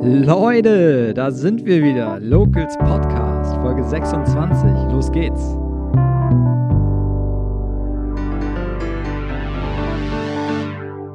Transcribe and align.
Leute, 0.00 1.12
da 1.12 1.32
sind 1.32 1.66
wir 1.66 1.82
wieder. 1.82 2.20
Locals 2.20 2.78
Podcast, 2.78 3.56
Folge 3.56 3.82
26. 3.82 4.92
Los 4.92 5.10
geht's. 5.10 5.42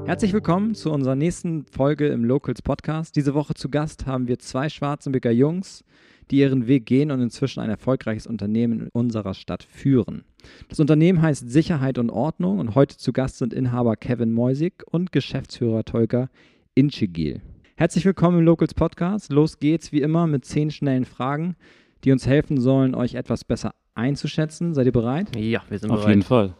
Herzlich 0.05 0.33
willkommen 0.33 0.75
zu 0.75 0.91
unserer 0.91 1.15
nächsten 1.15 1.65
Folge 1.65 2.07
im 2.07 2.25
Locals 2.25 2.61
Podcast. 2.61 3.15
Diese 3.15 3.33
Woche 3.33 3.53
zu 3.53 3.69
Gast 3.69 4.05
haben 4.05 4.27
wir 4.27 4.37
zwei 4.39 4.67
Schwarzenbecker 4.67 5.31
Jungs, 5.31 5.85
die 6.29 6.39
ihren 6.39 6.67
Weg 6.67 6.85
gehen 6.85 7.09
und 7.11 7.21
inzwischen 7.21 7.61
ein 7.61 7.69
erfolgreiches 7.69 8.27
Unternehmen 8.27 8.81
in 8.81 8.89
unserer 8.91 9.33
Stadt 9.33 9.63
führen. 9.63 10.25
Das 10.67 10.81
Unternehmen 10.81 11.21
heißt 11.21 11.49
Sicherheit 11.49 11.97
und 11.99 12.09
Ordnung 12.09 12.59
und 12.59 12.75
heute 12.75 12.97
zu 12.97 13.13
Gast 13.13 13.37
sind 13.37 13.53
Inhaber 13.53 13.95
Kevin 13.95 14.33
Moisig 14.33 14.83
und 14.91 15.13
Geschäftsführer 15.13 15.85
Tolga 15.85 16.29
Inchigil. 16.75 17.41
Herzlich 17.83 18.05
willkommen 18.05 18.39
im 18.39 18.45
Locals 18.45 18.73
Podcast. 18.73 19.29
Los 19.29 19.59
geht's 19.59 19.91
wie 19.91 20.01
immer 20.01 20.25
mit 20.25 20.45
zehn 20.45 20.71
schnellen 20.71 21.03
Fragen, 21.03 21.57
die 22.05 22.13
uns 22.13 22.25
helfen 22.25 22.61
sollen, 22.61 22.95
euch 22.95 23.15
etwas 23.15 23.43
besser 23.43 23.75
einzuschätzen. 23.93 24.73
Seid 24.73 24.85
ihr 24.85 24.93
bereit? 24.93 25.35
Ja, 25.35 25.63
wir 25.67 25.79
sind 25.79 25.91
Auf 25.91 25.97
bereit. 25.97 26.09
jeden 26.11 26.21
Fall. 26.21 26.53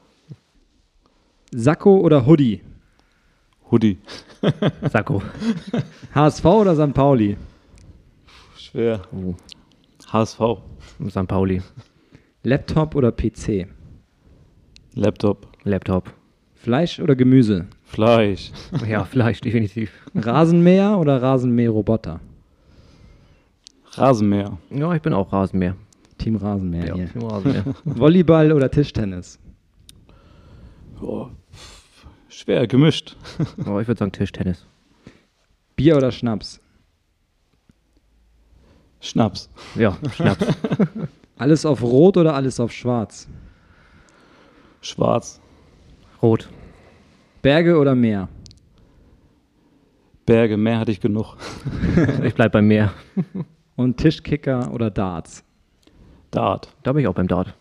Sakko 1.52 2.02
oder 2.02 2.26
Hoodie? 2.26 2.59
Hoodie. 3.72 3.99
Sakko. 4.91 5.23
HSV 6.13 6.44
oder 6.44 6.76
St. 6.76 6.94
Pauli? 6.94 7.38
Schwer. 8.58 9.04
Oh, 9.13 9.34
HSV. 10.12 10.41
St. 11.08 11.27
Pauli. 11.30 11.62
Laptop 12.44 12.96
oder 12.96 13.13
PC? 13.13 13.70
Laptop. 14.94 15.48
Laptop. 15.63 16.13
Fleisch 16.54 16.99
oder 16.99 17.16
Gemüse? 17.16 17.68
Fleisch. 17.94 18.52
Ja, 18.88 19.06
Fleisch, 19.06 19.40
definitiv. 19.42 19.92
Rasenmäher 20.16 20.98
oder 20.98 21.22
Rasenmäherroboter? 21.22 22.20
Rasenmäher. 23.91 24.58
Ja, 24.72 24.94
ich 24.96 25.02
bin 25.02 25.13
auch 25.13 25.32
Rasenmäher. 25.32 25.76
Team 26.18 26.35
Rasenmäher 26.38 26.88
Ja, 26.88 26.96
hier. 26.96 27.08
bin 27.08 27.22
Rasenmäher. 27.22 27.63
Volleyball 27.85 28.52
oder 28.52 28.70
Tischtennis? 28.72 29.38
Oh, 31.02 31.27
schwer, 32.30 32.66
gemischt. 32.66 33.16
Aber 33.66 33.82
ich 33.82 33.88
würde 33.88 34.00
sagen 34.00 34.12
Tischtennis. 34.12 34.66
Bier 35.76 35.98
oder 35.98 36.12
Schnaps? 36.12 36.60
Schnaps. 39.02 39.50
Ja, 39.76 39.98
Schnaps. 40.16 40.48
Alles 41.38 41.66
auf 41.66 41.82
Rot 41.84 42.16
oder 42.18 42.34
alles 42.35 42.60
auf 42.60 42.72
Schwarz? 42.72 43.28
Schwarz. 44.82 45.41
Rot. 46.22 46.48
Berge 47.44 47.77
oder 47.77 47.94
Meer? 47.94 48.30
Berge, 50.26 50.55
mehr 50.58 50.80
hatte 50.80 50.91
ich 50.91 51.02
genug. 51.02 51.36
Ich 52.24 52.34
bleib 52.34 52.54
beim 52.54 52.68
Meer. 52.68 52.94
Und 53.76 53.98
Tischkicker 53.98 54.74
oder 54.74 54.90
Darts? 54.90 55.44
Dart. 56.32 56.74
Da 56.84 56.94
bin 56.94 57.02
ich 57.02 57.08
auch 57.08 57.13
beim 57.13 57.27
Dart. 57.27 57.54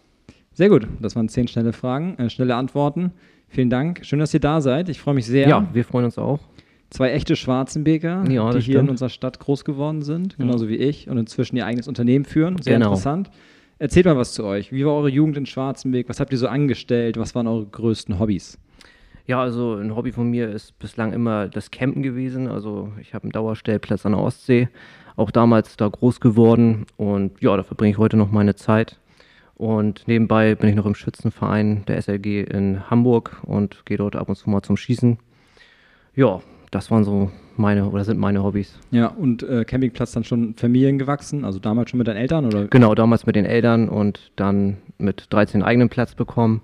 Sehr 0.54 0.68
gut, 0.68 0.86
das 1.00 1.16
waren 1.16 1.28
zehn 1.28 1.48
schnelle 1.48 1.72
Fragen, 1.72 2.16
äh, 2.18 2.30
schnelle 2.30 2.54
Antworten. 2.54 3.10
Vielen 3.48 3.68
Dank. 3.70 4.00
Schön, 4.04 4.20
dass 4.20 4.32
ihr 4.32 4.40
da 4.40 4.60
seid. 4.60 4.88
Ich 4.88 5.00
freue 5.00 5.14
mich 5.14 5.26
sehr. 5.26 5.48
Ja, 5.48 5.66
wir 5.72 5.84
freuen 5.84 6.04
uns 6.06 6.16
auch. 6.16 6.38
Zwei 6.90 7.10
echte 7.10 7.34
Schwarzenbeker, 7.36 8.24
Ja, 8.30 8.50
die 8.52 8.60
hier 8.60 8.76
in 8.76 8.80
stimmt. 8.86 8.90
unserer 8.90 9.08
Stadt 9.08 9.40
groß 9.40 9.64
geworden 9.64 10.02
sind, 10.02 10.36
genauso 10.38 10.68
wie 10.68 10.76
ich, 10.76 11.08
und 11.10 11.18
inzwischen 11.18 11.56
ihr 11.56 11.66
eigenes 11.66 11.88
Unternehmen 11.88 12.24
führen. 12.24 12.56
Sehr 12.62 12.74
Genau. 12.74 12.90
interessant. 12.90 13.30
Erzählt 13.78 14.06
mal 14.06 14.16
was 14.16 14.32
zu 14.34 14.44
euch. 14.44 14.70
Wie 14.72 14.86
war 14.86 14.94
eure 14.94 15.08
Jugend 15.10 15.36
in 15.36 15.46
Schwarzenberg? 15.46 16.08
Was 16.08 16.20
habt 16.20 16.30
ihr 16.32 16.38
so 16.38 16.46
angestellt? 16.46 17.16
Was 17.18 17.34
waren 17.34 17.48
eure 17.48 17.66
größten 17.66 18.18
Hobbys? 18.20 18.58
Ja, 19.32 19.40
also 19.40 19.76
ein 19.76 19.96
Hobby 19.96 20.12
von 20.12 20.28
mir 20.28 20.50
ist 20.50 20.78
bislang 20.78 21.14
immer 21.14 21.48
das 21.48 21.70
Campen 21.70 22.02
gewesen. 22.02 22.48
Also 22.48 22.92
ich 23.00 23.14
habe 23.14 23.22
einen 23.22 23.32
Dauerstellplatz 23.32 24.04
an 24.04 24.12
der 24.12 24.20
Ostsee, 24.20 24.68
auch 25.16 25.30
damals 25.30 25.78
da 25.78 25.88
groß 25.88 26.20
geworden 26.20 26.84
und 26.98 27.40
ja, 27.40 27.56
da 27.56 27.62
verbringe 27.62 27.92
ich 27.92 27.96
heute 27.96 28.18
noch 28.18 28.30
meine 28.30 28.56
Zeit. 28.56 29.00
Und 29.54 30.06
nebenbei 30.06 30.54
bin 30.54 30.68
ich 30.68 30.74
noch 30.74 30.84
im 30.84 30.94
Schützenverein 30.94 31.86
der 31.88 31.96
SLG 32.02 32.42
in 32.42 32.90
Hamburg 32.90 33.40
und 33.42 33.86
gehe 33.86 33.96
dort 33.96 34.16
ab 34.16 34.28
und 34.28 34.36
zu 34.36 34.50
mal 34.50 34.60
zum 34.60 34.76
Schießen. 34.76 35.16
Ja, 36.14 36.42
das 36.70 36.90
waren 36.90 37.04
so 37.04 37.30
meine 37.56 37.88
oder 37.88 38.04
sind 38.04 38.20
meine 38.20 38.44
Hobbys. 38.44 38.78
Ja, 38.90 39.06
und 39.06 39.42
äh, 39.44 39.64
Campingplatz 39.64 40.12
dann 40.12 40.24
schon 40.24 40.56
Familien 40.56 40.98
gewachsen, 40.98 41.46
also 41.46 41.58
damals 41.58 41.88
schon 41.88 41.96
mit 41.96 42.06
deinen 42.06 42.18
Eltern 42.18 42.44
oder? 42.44 42.66
Genau, 42.66 42.94
damals 42.94 43.24
mit 43.24 43.36
den 43.36 43.46
Eltern 43.46 43.88
und 43.88 44.30
dann 44.36 44.76
mit 44.98 45.28
13 45.30 45.62
eigenen 45.62 45.88
Platz 45.88 46.14
bekommen 46.14 46.60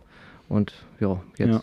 und 0.51 0.75
ja, 1.01 1.23
jetzt 1.39 1.55
Ja. 1.55 1.63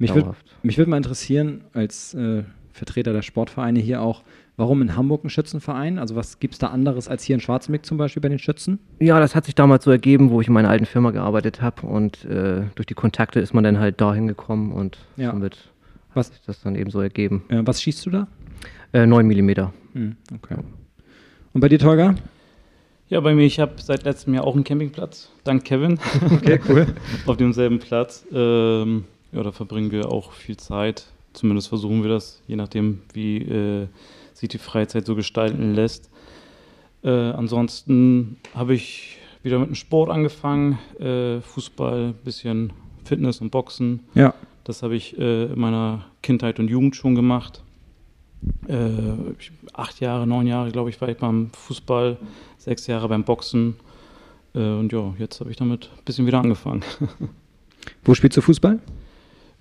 Mich 0.00 0.14
würde 0.14 0.34
würd 0.62 0.88
mal 0.88 0.96
interessieren, 0.96 1.62
als 1.72 2.14
äh, 2.14 2.42
Vertreter 2.72 3.12
der 3.12 3.22
Sportvereine 3.22 3.78
hier 3.80 4.00
auch, 4.02 4.22
warum 4.56 4.82
in 4.82 4.96
Hamburg 4.96 5.24
ein 5.24 5.30
Schützenverein? 5.30 5.98
Also 5.98 6.16
was 6.16 6.40
gibt 6.40 6.54
es 6.54 6.58
da 6.58 6.68
anderes 6.68 7.08
als 7.08 7.22
hier 7.22 7.34
in 7.34 7.40
Schwarzenberg 7.40 7.84
zum 7.86 7.98
Beispiel 7.98 8.20
bei 8.22 8.28
den 8.28 8.38
Schützen? 8.38 8.78
Ja, 8.98 9.20
das 9.20 9.34
hat 9.34 9.44
sich 9.44 9.54
damals 9.54 9.84
so 9.84 9.90
ergeben, 9.90 10.30
wo 10.30 10.40
ich 10.40 10.48
in 10.48 10.54
meiner 10.54 10.70
alten 10.70 10.86
Firma 10.86 11.10
gearbeitet 11.10 11.60
habe 11.62 11.86
und 11.86 12.24
äh, 12.24 12.62
durch 12.74 12.86
die 12.86 12.94
Kontakte 12.94 13.40
ist 13.40 13.52
man 13.54 13.62
dann 13.64 13.78
halt 13.78 14.00
dahin 14.00 14.26
gekommen 14.26 14.72
und 14.72 14.98
Ja. 15.16 15.30
somit 15.32 15.56
Was- 16.14 16.28
hat 16.28 16.34
sich 16.34 16.42
das 16.46 16.62
dann 16.62 16.74
eben 16.74 16.90
so 16.90 17.00
ergeben. 17.00 17.44
Äh, 17.48 17.62
was 17.64 17.82
schießt 17.82 18.06
du 18.06 18.10
da? 18.10 18.28
Äh, 18.92 19.06
9 19.06 19.26
Millimeter. 19.26 19.72
Hm, 19.92 20.16
okay. 20.34 20.56
Und 21.52 21.60
bei 21.60 21.68
dir, 21.68 21.78
Tolga? 21.78 22.14
Ja, 23.08 23.20
bei 23.20 23.34
mir, 23.34 23.44
ich 23.44 23.58
habe 23.60 23.72
seit 23.76 24.04
letztem 24.04 24.34
Jahr 24.34 24.44
auch 24.44 24.54
einen 24.54 24.64
Campingplatz. 24.64 25.30
Dank 25.44 25.64
Kevin. 25.64 25.98
Okay, 26.32 26.60
cool. 26.68 26.86
Auf 27.26 27.36
demselben 27.36 27.78
Platz. 27.80 28.24
Ähm, 28.32 29.04
ja, 29.32 29.42
da 29.42 29.52
verbringen 29.52 29.90
wir 29.90 30.10
auch 30.10 30.32
viel 30.32 30.56
Zeit. 30.56 31.06
Zumindest 31.32 31.68
versuchen 31.68 32.02
wir 32.02 32.10
das, 32.10 32.42
je 32.48 32.56
nachdem, 32.56 33.02
wie 33.12 33.38
äh, 33.38 33.86
sich 34.34 34.48
die 34.48 34.58
Freizeit 34.58 35.06
so 35.06 35.14
gestalten 35.14 35.74
lässt. 35.74 36.10
Äh, 37.02 37.10
ansonsten 37.10 38.36
habe 38.54 38.74
ich 38.74 39.18
wieder 39.42 39.58
mit 39.58 39.68
dem 39.68 39.74
Sport 39.74 40.10
angefangen. 40.10 40.78
Äh, 40.98 41.40
Fußball, 41.40 42.14
bisschen 42.24 42.72
Fitness 43.04 43.40
und 43.40 43.50
Boxen. 43.50 44.00
Ja. 44.14 44.34
Das 44.64 44.82
habe 44.82 44.96
ich 44.96 45.16
äh, 45.18 45.44
in 45.46 45.58
meiner 45.58 46.04
Kindheit 46.22 46.58
und 46.58 46.68
Jugend 46.68 46.96
schon 46.96 47.14
gemacht. 47.14 47.62
Äh, 48.68 49.12
ich- 49.38 49.52
acht 49.72 50.00
Jahre, 50.00 50.26
neun 50.26 50.46
Jahre, 50.46 50.70
glaube 50.72 50.90
ich, 50.90 51.00
war 51.00 51.08
ich 51.08 51.16
beim 51.16 51.50
Fußball, 51.52 52.16
sechs 52.58 52.86
Jahre 52.86 53.08
beim 53.08 53.24
Boxen. 53.24 53.76
Äh, 54.54 54.58
und 54.58 54.92
ja, 54.92 55.14
jetzt 55.18 55.40
habe 55.40 55.50
ich 55.50 55.56
damit 55.56 55.90
ein 55.96 56.04
bisschen 56.04 56.26
wieder 56.26 56.40
angefangen. 56.40 56.82
Wo 58.04 58.14
spielst 58.14 58.36
du 58.36 58.40
Fußball? 58.42 58.78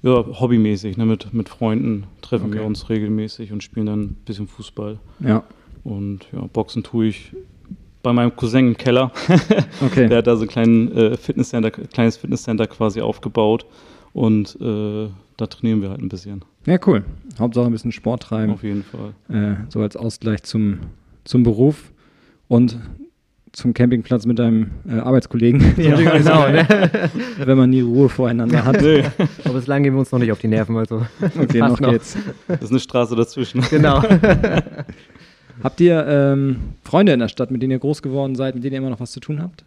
Ja, 0.02 0.24
hobbymäßig, 0.40 0.98
ne, 0.98 1.06
mit, 1.06 1.34
mit 1.34 1.50
Freunden 1.50 2.06
treffen 2.22 2.48
Okay. 2.48 2.60
wir 2.60 2.66
uns 2.66 2.90
regelmäßig 2.90 3.52
und 3.52 3.64
spielen 3.64 3.86
dann 3.86 4.02
ein 4.02 4.18
bisschen 4.26 4.48
Fußball. 4.48 4.98
Ja. 5.20 5.44
Und 5.84 6.28
ja, 6.32 6.42
Boxen 6.54 6.84
tue 6.84 7.08
ich 7.08 7.34
bei 8.02 8.14
meinem 8.14 8.34
Cousin 8.36 8.68
im 8.70 8.78
Keller. 8.78 9.12
Okay. 9.86 10.08
Der 10.08 10.20
hat 10.20 10.28
da 10.28 10.36
so 10.36 10.44
ein 10.44 10.48
kleinen, 10.48 10.92
äh, 10.96 11.18
Fitnesscenter, 11.18 11.72
kleines 11.72 12.18
Fitnesscenter 12.18 12.68
quasi 12.68 13.02
aufgebaut. 13.02 13.66
Und 14.14 14.58
äh, 14.62 15.08
da 15.38 15.48
trainieren 15.48 15.82
wir 15.82 15.90
halt 15.90 16.02
ein 16.02 16.10
bisschen. 16.10 16.44
Ja, 16.66 16.78
cool. 16.88 17.04
Hauptsache 17.38 17.66
ein 17.66 17.72
bisschen 17.72 17.92
Sport 17.92 18.24
treiben, 18.24 18.54
Auf 18.54 18.64
jeden 18.64 18.84
Fall. 18.84 19.14
äh, 19.30 19.56
so 19.70 19.82
als 19.82 19.96
Ausgleich 19.96 20.44
zum, 20.44 20.80
zum 21.24 21.44
Beruf 21.44 21.92
und 22.48 22.78
zum 23.52 23.74
Campingplatz 23.74 24.26
mit 24.26 24.40
deinem 24.40 24.72
äh, 24.88 25.00
Arbeitskollegen. 25.00 25.60
Nicht 25.76 25.98
so 25.98 26.04
geil, 26.04 26.68
Wenn 27.38 27.58
man 27.58 27.70
nie 27.70 27.82
Ruhe 27.82 28.10
voreinander 28.10 28.66
hat. 28.66 28.82
Nee, 28.82 29.04
Aber 29.44 29.56
bislang 29.56 29.84
gehen 29.84 29.94
wir 29.94 30.00
uns 30.00 30.12
noch 30.12 30.20
nicht 30.20 30.32
auf 30.32 30.40
die 30.40 30.48
Nerven, 30.48 30.78
also. 30.78 31.06
Okay, 31.40 31.60
noch 31.60 31.80
noch. 31.80 31.92
geht's. 31.92 32.18
das 32.48 32.62
ist 32.62 32.72
eine 32.72 32.80
Straße 32.80 33.16
dazwischen. 33.16 33.62
Genau. 33.70 34.04
Habt 35.64 35.82
ihr 35.82 36.06
ähm, 36.08 36.58
Freunde 36.84 37.14
in 37.14 37.20
der 37.20 37.28
Stadt, 37.28 37.52
mit 37.52 37.62
denen 37.62 37.72
ihr 37.72 37.80
groß 37.80 38.02
geworden 38.02 38.36
seid, 38.36 38.56
mit 38.56 38.64
denen 38.64 38.74
ihr 38.74 38.80
immer 38.80 38.90
noch 38.90 39.00
was 39.00 39.12
zu 39.12 39.20
tun 39.20 39.42
habt? 39.42 39.66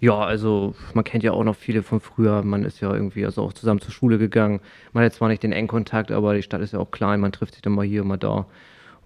Ja, 0.00 0.18
also 0.18 0.74
man 0.94 1.04
kennt 1.04 1.24
ja 1.24 1.32
auch 1.32 1.44
noch 1.44 1.56
viele 1.56 1.82
von 1.82 2.00
früher. 2.00 2.42
Man 2.42 2.64
ist 2.64 2.80
ja 2.80 2.92
irgendwie 2.92 3.24
also 3.24 3.42
auch 3.42 3.52
zusammen 3.52 3.80
zur 3.80 3.92
Schule 3.92 4.18
gegangen. 4.18 4.60
Man 4.92 5.04
hat 5.04 5.14
zwar 5.14 5.28
nicht 5.28 5.42
den 5.42 5.52
engen 5.52 5.68
Kontakt, 5.68 6.10
aber 6.12 6.34
die 6.34 6.42
Stadt 6.42 6.60
ist 6.60 6.72
ja 6.72 6.78
auch 6.78 6.90
klein. 6.90 7.20
Man 7.20 7.32
trifft 7.32 7.54
sich 7.54 7.62
dann 7.62 7.72
mal 7.72 7.84
hier, 7.84 8.04
mal 8.04 8.16
da. 8.16 8.46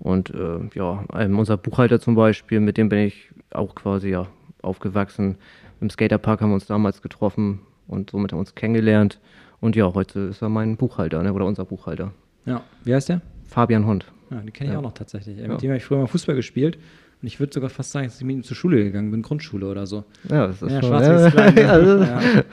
Und 0.02 0.30
äh, 0.30 0.58
ja, 0.74 1.04
ähm, 1.14 1.38
unser 1.38 1.56
Buchhalter 1.56 2.00
zum 2.00 2.14
Beispiel, 2.16 2.58
mit 2.60 2.76
dem 2.76 2.88
bin 2.88 2.98
ich 3.00 3.30
auch 3.52 3.74
quasi 3.74 4.10
ja 4.10 4.26
aufgewachsen. 4.60 5.36
Im 5.80 5.90
Skaterpark 5.90 6.40
haben 6.40 6.50
wir 6.50 6.54
uns 6.54 6.66
damals 6.66 7.02
getroffen 7.02 7.60
und 7.86 8.10
somit 8.10 8.32
haben 8.32 8.38
wir 8.38 8.40
uns 8.40 8.54
kennengelernt. 8.54 9.20
Und 9.60 9.76
ja, 9.76 9.94
heute 9.94 10.18
ist 10.20 10.42
er 10.42 10.48
mein 10.48 10.76
Buchhalter, 10.76 11.22
ne? 11.22 11.32
oder 11.32 11.46
unser 11.46 11.64
Buchhalter. 11.64 12.12
Ja. 12.46 12.62
Wie 12.84 12.92
heißt 12.94 13.10
der? 13.10 13.20
Fabian 13.44 13.86
Hund. 13.86 14.06
Ja, 14.30 14.38
den 14.40 14.52
kenne 14.52 14.70
ich 14.70 14.72
Ja. 14.72 14.78
auch 14.80 14.82
noch 14.82 14.94
tatsächlich. 14.94 15.38
Ja. 15.38 15.46
Mit 15.46 15.62
dem 15.62 15.70
habe 15.70 15.76
ich 15.78 15.84
früher 15.84 15.98
mal 15.98 16.06
Fußball 16.08 16.34
gespielt. 16.34 16.76
Und 17.20 17.28
ich 17.28 17.38
würde 17.38 17.52
sogar 17.52 17.70
fast 17.70 17.92
sagen, 17.92 18.06
dass 18.08 18.16
ich 18.18 18.24
mit 18.26 18.34
ihm 18.34 18.42
zur 18.42 18.56
Schule 18.56 18.82
gegangen 18.82 19.12
bin, 19.12 19.22
Grundschule 19.22 19.68
oder 19.70 19.86
so. 19.86 20.02
Ja, 20.28 20.48
das 20.48 20.60
ist 20.62 20.70
ja, 20.72 20.80
schon, 20.80 20.88
Schwarzwald 20.88 21.26
ist 21.28 21.32
klein. 21.54 21.66
also, 21.70 21.96
Ne? 21.98 22.44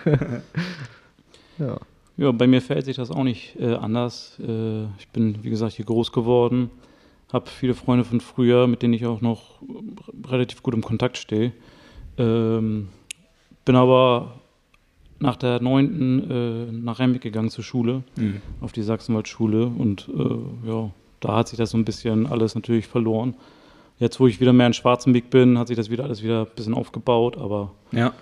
ja. 1.57 1.65
ja. 1.67 1.77
Ja, 2.17 2.31
bei 2.33 2.47
mir 2.47 2.61
verhält 2.61 2.85
sich 2.85 2.97
das 2.97 3.09
auch 3.11 3.23
nicht 3.23 3.55
äh, 3.59 3.73
anders. 3.73 4.37
Äh, 4.45 4.83
ich 4.99 5.07
bin, 5.13 5.41
wie 5.43 5.49
gesagt, 5.49 5.73
hier 5.73 5.85
groß 5.85 6.11
geworden, 6.11 6.69
habe 7.33 7.49
viele 7.49 7.73
Freunde 7.75 8.03
von 8.05 8.21
früher, 8.21 8.67
mit 8.67 8.81
denen 8.81 8.93
ich 8.93 9.05
auch 9.05 9.21
noch 9.21 9.61
relativ 10.27 10.63
gut 10.63 10.73
im 10.73 10.81
Kontakt 10.83 11.17
stehe. 11.17 11.51
Ähm, 12.17 12.89
bin 13.65 13.75
aber 13.75 14.35
nach 15.19 15.35
der 15.35 15.61
neunten 15.61 16.31
äh, 16.31 16.71
nach 16.71 16.99
Rembeck 16.99 17.21
gegangen 17.21 17.49
zur 17.49 17.63
Schule, 17.63 18.03
Mhm. 18.17 18.41
auf 18.61 18.71
die 18.71 18.83
Sachsenwaldschule 18.83 19.65
und 19.67 20.09
äh, 20.09 20.67
ja, 20.69 20.89
da 21.19 21.35
hat 21.35 21.49
sich 21.49 21.57
das 21.57 21.71
so 21.71 21.77
ein 21.77 21.85
bisschen 21.85 22.25
alles 22.25 22.55
natürlich 22.55 22.87
verloren. 22.87 23.35
Jetzt, 23.99 24.19
wo 24.21 24.27
ich 24.27 24.39
wieder 24.39 24.53
mehr 24.53 24.67
in 24.67 24.73
Schwarzenbeck 24.73 25.29
bin, 25.29 25.57
hat 25.59 25.67
sich 25.67 25.75
das 25.75 25.89
wieder 25.89 26.05
alles 26.05 26.23
wieder 26.23 26.41
ein 26.45 26.55
bisschen 26.55 26.73
aufgebaut, 26.73 27.37
aber. 27.37 27.73
Ja. 27.91 28.13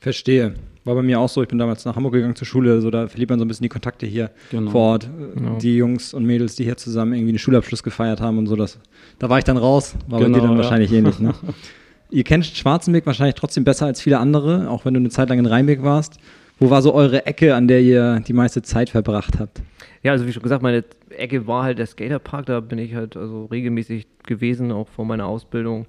Verstehe. 0.00 0.54
War 0.84 0.94
bei 0.94 1.02
mir 1.02 1.18
auch 1.18 1.28
so, 1.30 1.40
ich 1.42 1.48
bin 1.48 1.58
damals 1.58 1.84
nach 1.86 1.96
Hamburg 1.96 2.12
gegangen 2.12 2.36
zur 2.36 2.46
Schule, 2.46 2.80
so 2.82 2.90
da 2.90 3.08
verliert 3.08 3.30
man 3.30 3.38
so 3.38 3.44
ein 3.44 3.48
bisschen 3.48 3.62
die 3.62 3.68
Kontakte 3.70 4.04
hier 4.06 4.30
Genau. 4.50 4.70
vor 4.70 4.80
Ort. 4.92 5.08
Genau. 5.34 5.56
Die 5.58 5.76
Jungs 5.76 6.12
und 6.12 6.24
Mädels, 6.26 6.56
die 6.56 6.64
hier 6.64 6.76
zusammen 6.76 7.14
irgendwie 7.14 7.30
einen 7.30 7.38
Schulabschluss 7.38 7.82
gefeiert 7.82 8.20
haben 8.20 8.36
und 8.38 8.46
so, 8.46 8.54
das, 8.56 8.78
da 9.18 9.30
war 9.30 9.38
ich 9.38 9.44
dann 9.44 9.56
raus, 9.56 9.94
war 10.08 10.18
bei 10.20 10.26
Genau, 10.26 10.38
dir 10.38 10.42
dann 10.42 10.52
ja. 10.52 10.58
wahrscheinlich 10.58 10.92
ähnlich. 10.92 11.18
Ne? 11.20 11.32
Ihr 12.10 12.22
kennt 12.22 12.44
Schwarzenberg 12.46 13.06
wahrscheinlich 13.06 13.34
trotzdem 13.34 13.64
besser 13.64 13.86
als 13.86 14.00
viele 14.00 14.18
andere, 14.18 14.68
auch 14.70 14.84
wenn 14.84 14.94
du 14.94 15.00
eine 15.00 15.08
Zeit 15.08 15.30
lang 15.30 15.38
in 15.38 15.46
Rheinberg 15.46 15.82
warst. 15.82 16.18
Wo 16.60 16.70
war 16.70 16.82
so 16.82 16.94
eure 16.94 17.26
Ecke, 17.26 17.54
an 17.56 17.66
der 17.66 17.80
ihr 17.80 18.20
die 18.20 18.32
meiste 18.34 18.62
Zeit 18.62 18.90
verbracht 18.90 19.40
habt? 19.40 19.62
Ja, 20.04 20.12
also 20.12 20.26
wie 20.26 20.32
schon 20.32 20.42
gesagt, 20.42 20.62
meine 20.62 20.84
Ecke 21.10 21.46
war 21.48 21.64
halt 21.64 21.78
der 21.78 21.86
Skaterpark, 21.86 22.46
da 22.46 22.60
bin 22.60 22.78
ich 22.78 22.94
halt 22.94 23.16
also 23.16 23.46
regelmäßig 23.46 24.06
gewesen, 24.26 24.70
auch 24.70 24.86
vor 24.88 25.04
meiner 25.06 25.26
Ausbildung. 25.26 25.86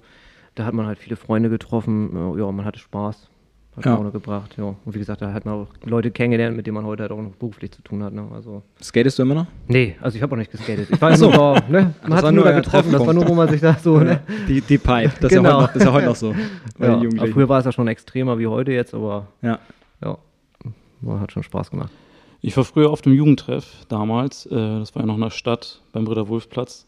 Da 0.56 0.64
hat 0.64 0.74
man 0.74 0.86
halt 0.86 0.98
viele 0.98 1.16
Freunde 1.16 1.50
getroffen, 1.50 2.10
äh, 2.34 2.40
ja, 2.40 2.50
man 2.50 2.64
hatte 2.64 2.78
Spaß, 2.80 3.28
hat 3.76 3.84
Ja. 3.84 3.94
Laune 3.94 4.10
gebracht, 4.10 4.54
ja. 4.56 4.64
Und 4.64 4.94
wie 4.94 4.98
gesagt, 4.98 5.20
da 5.22 5.32
hat 5.32 5.44
man 5.44 5.54
auch 5.54 5.66
Leute 5.84 6.10
kennengelernt, 6.10 6.56
mit 6.56 6.66
denen 6.66 6.74
man 6.76 6.84
heute 6.86 7.02
halt 7.02 7.12
auch 7.12 7.20
noch 7.20 7.32
beruflich 7.32 7.70
zu 7.72 7.82
tun 7.82 8.02
hat, 8.02 8.12
ne? 8.12 8.26
Also, 8.34 8.62
Skatest 8.82 9.18
du 9.18 9.22
immer 9.22 9.34
noch? 9.34 9.46
nee, 9.68 9.96
also 10.00 10.16
ich 10.16 10.22
habe 10.22 10.34
auch 10.34 10.38
nicht 10.38 10.50
geskatet. 10.50 10.88
Ich 10.90 11.00
war 11.00 11.16
so, 11.16 11.30
ne? 11.68 11.94
Das 12.00 12.08
Man 12.08 12.18
hat 12.18 12.22
nur 12.24 12.32
nur 12.32 12.44
da 12.44 12.52
getroffen, 12.52 12.92
das 12.92 13.06
war 13.06 13.12
nur, 13.14 13.28
wo 13.28 13.34
man 13.34 13.48
sich 13.48 13.60
da 13.60 13.74
so, 13.74 13.98
ne? 13.98 14.20
Die, 14.48 14.60
die 14.60 14.78
Pipe, 14.78 15.12
das, 15.20 15.30
ist 15.30 15.36
Genau. 15.36 15.48
ja 15.48 15.54
heute 15.56 15.62
noch, 15.62 15.66
das 15.72 15.76
ist 15.76 15.84
ja 15.84 15.92
heute 15.92 16.06
noch 16.06 16.16
so. 16.16 16.32
Ja, 16.78 16.88
aber 16.94 17.02
Jugendlichen. 17.02 17.32
früher 17.34 17.48
war 17.48 17.58
es 17.58 17.64
ja 17.66 17.72
schon 17.72 17.88
extremer 17.88 18.38
wie 18.38 18.46
heute 18.46 18.72
jetzt, 18.72 18.94
aber 18.94 19.26
Ja. 19.42 19.58
ja, 20.02 20.18
man 21.00 21.20
hat 21.20 21.32
schon 21.32 21.42
Spaß 21.42 21.70
gemacht. 21.70 21.90
Ich 22.42 22.56
war 22.56 22.64
früher 22.64 22.90
auf 22.90 23.02
dem 23.02 23.12
Jugendtreff 23.12 23.84
damals. 23.88 24.46
Äh, 24.46 24.50
das 24.54 24.94
war 24.94 25.02
ja 25.02 25.06
noch 25.06 25.16
in 25.16 25.20
der 25.22 25.30
Stadt 25.30 25.80
beim 25.92 26.04
Britta-Wulf-Platz. 26.04 26.86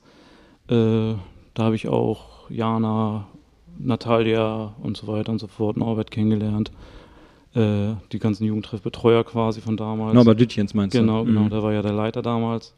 Äh, 0.69 1.14
da 1.55 1.62
habe 1.64 1.75
ich 1.75 1.88
auch 1.88 2.49
Jana, 2.50 3.26
Natalia 3.78 4.75
und 4.82 4.96
so 4.96 5.06
weiter 5.06 5.32
und 5.32 5.38
so 5.38 5.46
fort, 5.46 5.76
Norbert 5.76 6.10
kennengelernt. 6.10 6.70
Äh, 7.54 7.94
die 8.12 8.19
ganzen 8.19 8.44
Jugendtreffbetreuer 8.44 9.25
quasi 9.25 9.60
von 9.60 9.76
damals. 9.76 10.14
Norbert 10.14 10.38
Dütjens 10.40 10.75
meinst 10.75 10.94
du? 10.94 11.00
Genau, 11.00 11.25
genau, 11.25 11.42
Mhm. 11.44 11.50
der 11.50 11.62
war 11.62 11.72
ja 11.72 11.82
der 11.82 11.92
Leiter 11.92 12.20
damals. 12.22 12.75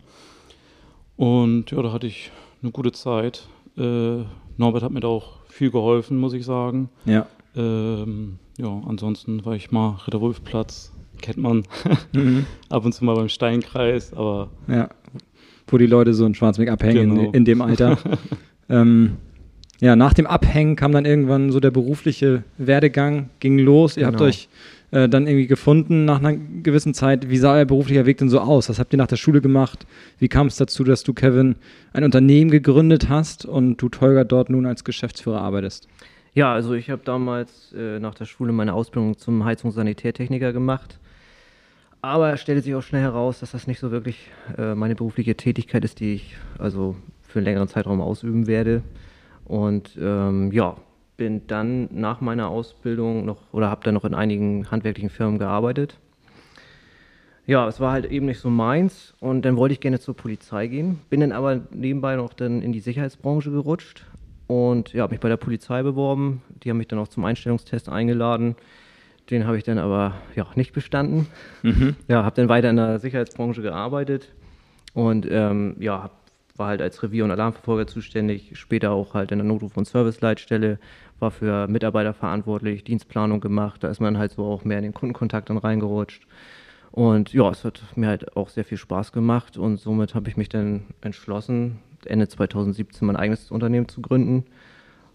Und 1.16 1.70
ja, 1.70 1.82
da 1.82 1.92
hatte 1.92 2.06
ich 2.06 2.30
eine 2.62 2.70
gute 2.72 2.92
Zeit. 2.92 3.46
Äh, 3.76 4.22
Norbert 4.56 4.82
hat 4.82 4.92
mir 4.92 5.00
da 5.00 5.08
auch 5.08 5.38
viel 5.48 5.70
geholfen, 5.70 6.18
muss 6.18 6.32
ich 6.32 6.44
sagen. 6.44 6.88
Ja. 7.04 7.26
Ähm, 7.56 8.38
ja, 8.58 8.68
ansonsten 8.86 9.44
war 9.44 9.54
ich 9.54 9.70
mal 9.70 9.98
Ritter-Wulf-Platz, 10.06 10.92
kennt 11.20 11.38
man 11.38 11.64
Mhm. 12.12 12.46
ab 12.68 12.84
und 12.84 12.92
zu 12.92 13.04
mal 13.04 13.16
beim 13.16 13.28
Steinkreis, 13.28 14.12
aber 14.14 14.48
Ja, 14.68 14.88
wo 15.66 15.78
die 15.78 15.86
Leute 15.86 16.14
so 16.14 16.24
in 16.26 16.34
Schwarzweg 16.34 16.70
abhängen 16.70 17.10
Genau. 17.14 17.28
in, 17.28 17.34
in 17.34 17.44
dem 17.44 17.60
Alter. 17.62 17.98
ähm, 18.68 19.16
ja, 19.80 19.96
nach 19.96 20.12
dem 20.14 20.26
Abhängen 20.26 20.76
kam 20.76 20.92
dann 20.92 21.04
irgendwann 21.04 21.50
so 21.52 21.60
der 21.60 21.70
berufliche 21.70 22.42
Werdegang, 22.58 23.30
ging 23.40 23.58
los. 23.58 23.96
Ihr 23.96 24.06
habt 24.06 24.18
Genau. 24.18 24.28
euch 24.28 24.48
äh, 24.90 25.08
dann 25.08 25.26
irgendwie 25.26 25.46
gefunden 25.46 26.04
nach 26.04 26.18
einer 26.18 26.36
gewissen 26.36 26.94
Zeit. 26.94 27.30
Wie 27.30 27.38
sah 27.38 27.54
euer 27.54 27.64
beruflicher 27.64 28.06
Weg 28.06 28.18
denn 28.18 28.28
so 28.28 28.40
aus? 28.40 28.68
Was 28.68 28.78
habt 28.78 28.92
ihr 28.92 28.98
nach 28.98 29.06
der 29.06 29.16
Schule 29.16 29.40
gemacht? 29.40 29.86
Wie 30.18 30.28
kam 30.28 30.48
es 30.48 30.56
dazu, 30.56 30.84
dass 30.84 31.02
du, 31.02 31.14
Kevin, 31.14 31.54
ein 31.92 32.04
Unternehmen 32.04 32.50
gegründet 32.50 33.08
hast 33.08 33.46
und 33.46 33.76
du, 33.78 33.88
Tolga, 33.88 34.24
dort 34.24 34.50
nun 34.50 34.66
als 34.66 34.84
Geschäftsführer 34.84 35.40
arbeitest? 35.40 35.88
Ja, 36.34 36.52
also 36.52 36.74
ich 36.74 36.90
habe 36.90 37.02
damals 37.04 37.72
äh, 37.76 37.98
nach 37.98 38.14
der 38.14 38.24
Schule 38.24 38.52
meine 38.52 38.74
Ausbildung 38.74 39.16
zum 39.16 39.44
Heizungs- 39.44 39.64
und 39.64 39.70
Sanitärtechniker 39.72 40.52
gemacht. 40.52 40.98
Aber 42.02 42.32
es 42.32 42.40
stellte 42.40 42.62
sich 42.62 42.74
auch 42.74 42.82
schnell 42.82 43.02
heraus, 43.02 43.40
dass 43.40 43.50
das 43.52 43.66
nicht 43.66 43.78
so 43.78 43.90
wirklich 43.90 44.16
äh, 44.56 44.74
meine 44.74 44.94
berufliche 44.94 45.34
Tätigkeit 45.36 45.84
ist, 45.84 46.00
die 46.00 46.14
ich 46.14 46.36
also 46.58 46.96
für 47.26 47.38
einen 47.40 47.46
längeren 47.46 47.68
Zeitraum 47.68 48.00
ausüben 48.00 48.46
werde. 48.46 48.82
Und 49.50 49.98
ähm, 50.00 50.52
ja, 50.52 50.76
bin 51.16 51.48
dann 51.48 51.88
nach 51.90 52.20
meiner 52.20 52.48
Ausbildung 52.48 53.24
noch 53.24 53.52
oder 53.52 53.68
habe 53.68 53.80
dann 53.82 53.94
noch 53.94 54.04
in 54.04 54.14
einigen 54.14 54.70
handwerklichen 54.70 55.10
Firmen 55.10 55.40
gearbeitet. 55.40 55.98
Ja, 57.46 57.66
es 57.66 57.80
war 57.80 57.90
halt 57.90 58.06
eben 58.06 58.26
nicht 58.26 58.38
so 58.38 58.48
meins 58.48 59.12
und 59.18 59.44
dann 59.44 59.56
wollte 59.56 59.72
ich 59.72 59.80
gerne 59.80 59.98
zur 59.98 60.14
Polizei 60.14 60.68
gehen, 60.68 61.00
bin 61.10 61.18
dann 61.18 61.32
aber 61.32 61.62
nebenbei 61.72 62.14
noch 62.14 62.32
dann 62.32 62.62
in 62.62 62.70
die 62.72 62.78
Sicherheitsbranche 62.78 63.50
gerutscht 63.50 64.06
und 64.46 64.92
ja, 64.92 65.02
habe 65.02 65.14
mich 65.14 65.20
bei 65.20 65.28
der 65.28 65.36
Polizei 65.36 65.82
beworben. 65.82 66.42
Die 66.62 66.70
haben 66.70 66.78
mich 66.78 66.86
dann 66.86 67.00
auch 67.00 67.08
zum 67.08 67.24
Einstellungstest 67.24 67.88
eingeladen. 67.88 68.54
Den 69.30 69.48
habe 69.48 69.58
ich 69.58 69.64
dann 69.64 69.78
aber 69.78 70.14
ja 70.36 70.46
nicht 70.54 70.72
bestanden. 70.72 71.26
Ja, 72.06 72.22
habe 72.22 72.36
dann 72.36 72.48
weiter 72.48 72.70
in 72.70 72.76
der 72.76 73.00
Sicherheitsbranche 73.00 73.62
gearbeitet 73.62 74.32
und 74.94 75.26
ähm, 75.28 75.74
ja, 75.80 76.04
hab, 76.04 76.19
war 76.60 76.68
halt 76.68 76.80
als 76.82 77.02
Revier- 77.02 77.24
und 77.24 77.32
Alarmverfolger 77.32 77.88
zuständig, 77.88 78.52
später 78.54 78.92
auch 78.92 79.14
halt 79.14 79.32
in 79.32 79.38
der 79.38 79.46
Notruf- 79.46 79.76
und 79.76 79.88
Serviceleitstelle, 79.88 80.78
war 81.18 81.32
für 81.32 81.66
Mitarbeiter 81.66 82.14
verantwortlich, 82.14 82.84
Dienstplanung 82.84 83.40
gemacht, 83.40 83.82
da 83.82 83.88
ist 83.88 84.00
man 84.00 84.16
halt 84.18 84.30
so 84.30 84.44
auch 84.44 84.64
mehr 84.64 84.78
in 84.78 84.84
den 84.84 84.94
Kundenkontakt 84.94 85.50
dann 85.50 85.58
reingerutscht. 85.58 86.26
Und 86.92 87.32
ja, 87.32 87.50
es 87.50 87.64
hat 87.64 87.82
mir 87.96 88.08
halt 88.08 88.36
auch 88.36 88.48
sehr 88.48 88.64
viel 88.64 88.78
Spaß 88.78 89.10
gemacht 89.12 89.56
und 89.56 89.78
somit 89.78 90.14
habe 90.14 90.28
ich 90.28 90.36
mich 90.36 90.48
dann 90.48 90.82
entschlossen, 91.00 91.78
Ende 92.04 92.28
2017 92.28 93.06
mein 93.06 93.16
eigenes 93.16 93.50
Unternehmen 93.50 93.88
zu 93.88 94.00
gründen. 94.00 94.44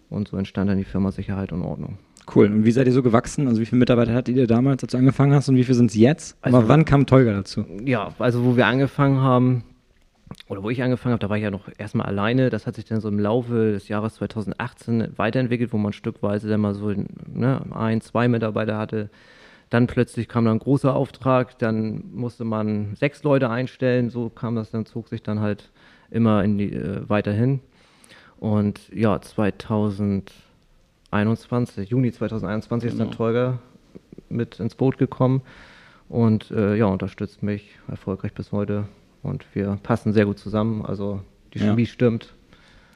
Und 0.08 0.28
so 0.28 0.36
entstand 0.36 0.70
dann 0.70 0.78
die 0.78 0.84
Firma 0.84 1.10
Sicherheit 1.10 1.52
und 1.52 1.62
Ordnung. 1.62 1.98
Cool. 2.32 2.46
Und 2.46 2.64
wie 2.64 2.70
seid 2.70 2.86
ihr 2.86 2.92
so 2.92 3.02
gewachsen? 3.02 3.48
Also 3.48 3.60
wie 3.60 3.66
viele 3.66 3.80
Mitarbeiter 3.80 4.14
hattet 4.14 4.36
ihr 4.36 4.46
damals, 4.46 4.82
als 4.82 4.92
du 4.92 4.98
angefangen 4.98 5.34
hast 5.34 5.48
und 5.48 5.56
wie 5.56 5.64
viele 5.64 5.74
sind 5.74 5.90
es 5.90 5.96
jetzt? 5.96 6.36
Also- 6.40 6.58
Aber 6.58 6.68
wann 6.68 6.84
kam 6.84 7.06
Tolga 7.06 7.32
dazu? 7.32 7.64
Ja, 7.84 8.12
also 8.18 8.44
wo 8.44 8.56
wir 8.56 8.66
angefangen 8.66 9.20
haben, 9.20 9.64
oder 10.48 10.62
wo 10.62 10.70
ich 10.70 10.82
angefangen 10.82 11.12
habe, 11.12 11.20
da 11.20 11.28
war 11.28 11.36
ich 11.36 11.42
ja 11.42 11.50
noch 11.50 11.68
erstmal 11.76 12.06
alleine. 12.06 12.48
Das 12.50 12.66
hat 12.66 12.76
sich 12.76 12.84
dann 12.84 13.00
so 13.00 13.08
im 13.08 13.18
Laufe 13.18 13.72
des 13.72 13.88
Jahres 13.88 14.14
2018 14.16 15.08
weiterentwickelt, 15.16 15.72
wo 15.72 15.78
man 15.78 15.92
stückweise 15.92 16.48
dann 16.48 16.60
mal 16.60 16.74
so 16.74 16.94
ne, 17.26 17.62
ein, 17.72 18.00
zwei 18.00 18.28
Mitarbeiter 18.28 18.78
hatte. 18.78 19.10
Dann 19.70 19.88
plötzlich 19.88 20.28
kam 20.28 20.44
dann 20.44 20.58
ein 20.58 20.60
großer 20.60 20.94
Auftrag, 20.94 21.58
dann 21.58 22.04
musste 22.14 22.44
man 22.44 22.94
sechs 22.94 23.24
Leute 23.24 23.50
einstellen. 23.50 24.10
So 24.10 24.28
kam 24.28 24.54
das 24.54 24.70
dann, 24.70 24.86
zog 24.86 25.08
sich 25.08 25.24
dann 25.24 25.40
halt 25.40 25.70
immer 26.10 26.44
in 26.44 26.58
die, 26.58 26.72
äh, 26.72 27.00
weiterhin. 27.08 27.58
Und 28.38 28.88
ja, 28.94 29.20
2021, 29.20 31.90
Juni 31.90 32.12
2021 32.12 32.90
ist 32.90 33.00
dann 33.00 33.08
Genau. 33.08 33.16
Tolga 33.16 33.58
mit 34.28 34.60
ins 34.60 34.76
Boot 34.76 34.98
gekommen 34.98 35.42
und 36.08 36.52
äh, 36.52 36.76
ja, 36.76 36.86
unterstützt 36.86 37.42
mich 37.42 37.70
erfolgreich 37.88 38.32
bis 38.32 38.52
heute. 38.52 38.84
Und 39.26 39.44
wir 39.54 39.78
passen 39.82 40.12
sehr 40.12 40.24
gut 40.26 40.38
zusammen. 40.38 40.84
Also 40.84 41.20
die 41.54 41.58
Ja. 41.58 41.66
Chemie 41.66 41.86
stimmt. 41.86 42.32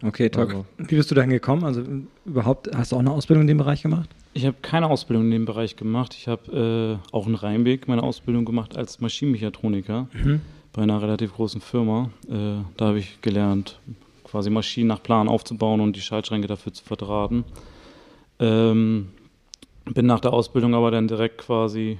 Okay, 0.02 0.30
Tolga. 0.30 0.52
Also- 0.54 0.66
Wie 0.78 0.96
bist 0.96 1.10
du 1.10 1.14
dahin 1.14 1.30
gekommen? 1.30 1.64
Also 1.64 1.82
überhaupt, 2.24 2.70
hast 2.74 2.92
du 2.92 2.96
auch 2.96 3.00
eine 3.00 3.10
Ausbildung 3.10 3.42
in 3.42 3.48
dem 3.48 3.58
Bereich 3.58 3.82
gemacht? 3.82 4.08
ich 4.32 4.46
habe 4.46 4.56
keine 4.62 4.86
Ausbildung 4.88 5.24
in 5.24 5.32
dem 5.32 5.44
Bereich 5.44 5.74
gemacht. 5.74 6.14
Ich 6.16 6.28
habe 6.28 7.00
äh, 7.02 7.12
auch 7.14 7.26
in 7.26 7.34
Rheinbeck 7.34 7.88
meine 7.88 8.04
Ausbildung 8.04 8.44
gemacht 8.44 8.76
als 8.76 9.00
Maschinenmechatroniker 9.00 10.06
bei 10.72 10.82
einer 10.82 11.02
relativ 11.02 11.34
großen 11.34 11.60
Firma. 11.60 12.10
Äh, 12.28 12.62
da 12.76 12.86
habe 12.86 13.00
ich 13.00 13.20
gelernt, 13.22 13.80
quasi 14.22 14.48
Maschinen 14.48 14.86
nach 14.86 15.02
Plan 15.02 15.28
aufzubauen 15.28 15.80
und 15.80 15.96
die 15.96 16.00
Schaltschränke 16.00 16.46
dafür 16.46 16.72
zu 16.72 16.84
verdrahten. 16.84 17.42
Ähm, 18.38 19.08
bin 19.84 20.06
nach 20.06 20.20
der 20.20 20.32
Ausbildung 20.32 20.74
aber 20.74 20.90
dann 20.92 21.08
direkt 21.08 21.38
quasi 21.38 21.98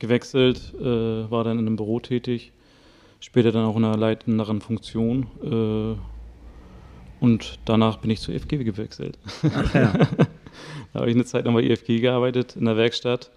gewechselt, 0.00 0.74
äh, 0.80 1.30
war 1.30 1.44
dann 1.44 1.58
in 1.60 1.66
einem 1.68 1.76
Büro 1.76 2.00
tätig, 2.00 2.52
später 3.24 3.52
dann 3.52 3.64
auch 3.64 3.76
in 3.76 3.84
einer 3.84 3.96
leitenderen 3.96 4.60
Funktion. 4.60 5.26
Äh, 5.42 5.96
und 7.24 7.58
danach 7.64 7.96
bin 7.96 8.10
ich 8.10 8.20
zur 8.20 8.34
EFG 8.34 8.58
gewechselt. 8.64 9.18
Ach 9.42 9.74
ja. 9.74 9.92
Da 10.92 11.00
habe 11.00 11.10
ich 11.10 11.16
eine 11.16 11.24
Zeit 11.24 11.46
lang 11.46 11.54
bei 11.54 11.64
IFG 11.64 11.98
gearbeitet, 11.98 12.54
in 12.54 12.66
der 12.66 12.76
Werkstatt. 12.76 13.32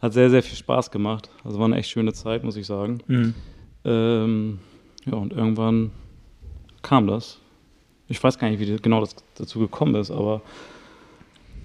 Hat 0.00 0.12
sehr, 0.12 0.30
sehr 0.30 0.44
viel 0.44 0.56
Spaß 0.56 0.92
gemacht. 0.92 1.30
Also 1.42 1.58
war 1.58 1.64
eine 1.64 1.76
echt 1.76 1.90
schöne 1.90 2.12
Zeit, 2.12 2.44
muss 2.44 2.54
ich 2.54 2.64
sagen. 2.64 3.00
Mhm. 3.08 3.34
Ähm, 3.84 4.58
ja, 5.06 5.14
und 5.14 5.32
irgendwann 5.32 5.90
kam 6.82 7.08
das. 7.08 7.40
Ich 8.06 8.22
weiß 8.22 8.38
gar 8.38 8.48
nicht, 8.48 8.60
wie 8.60 8.76
genau 8.76 9.00
das 9.00 9.16
dazu 9.34 9.58
gekommen 9.58 9.96
ist, 9.96 10.12
aber 10.12 10.42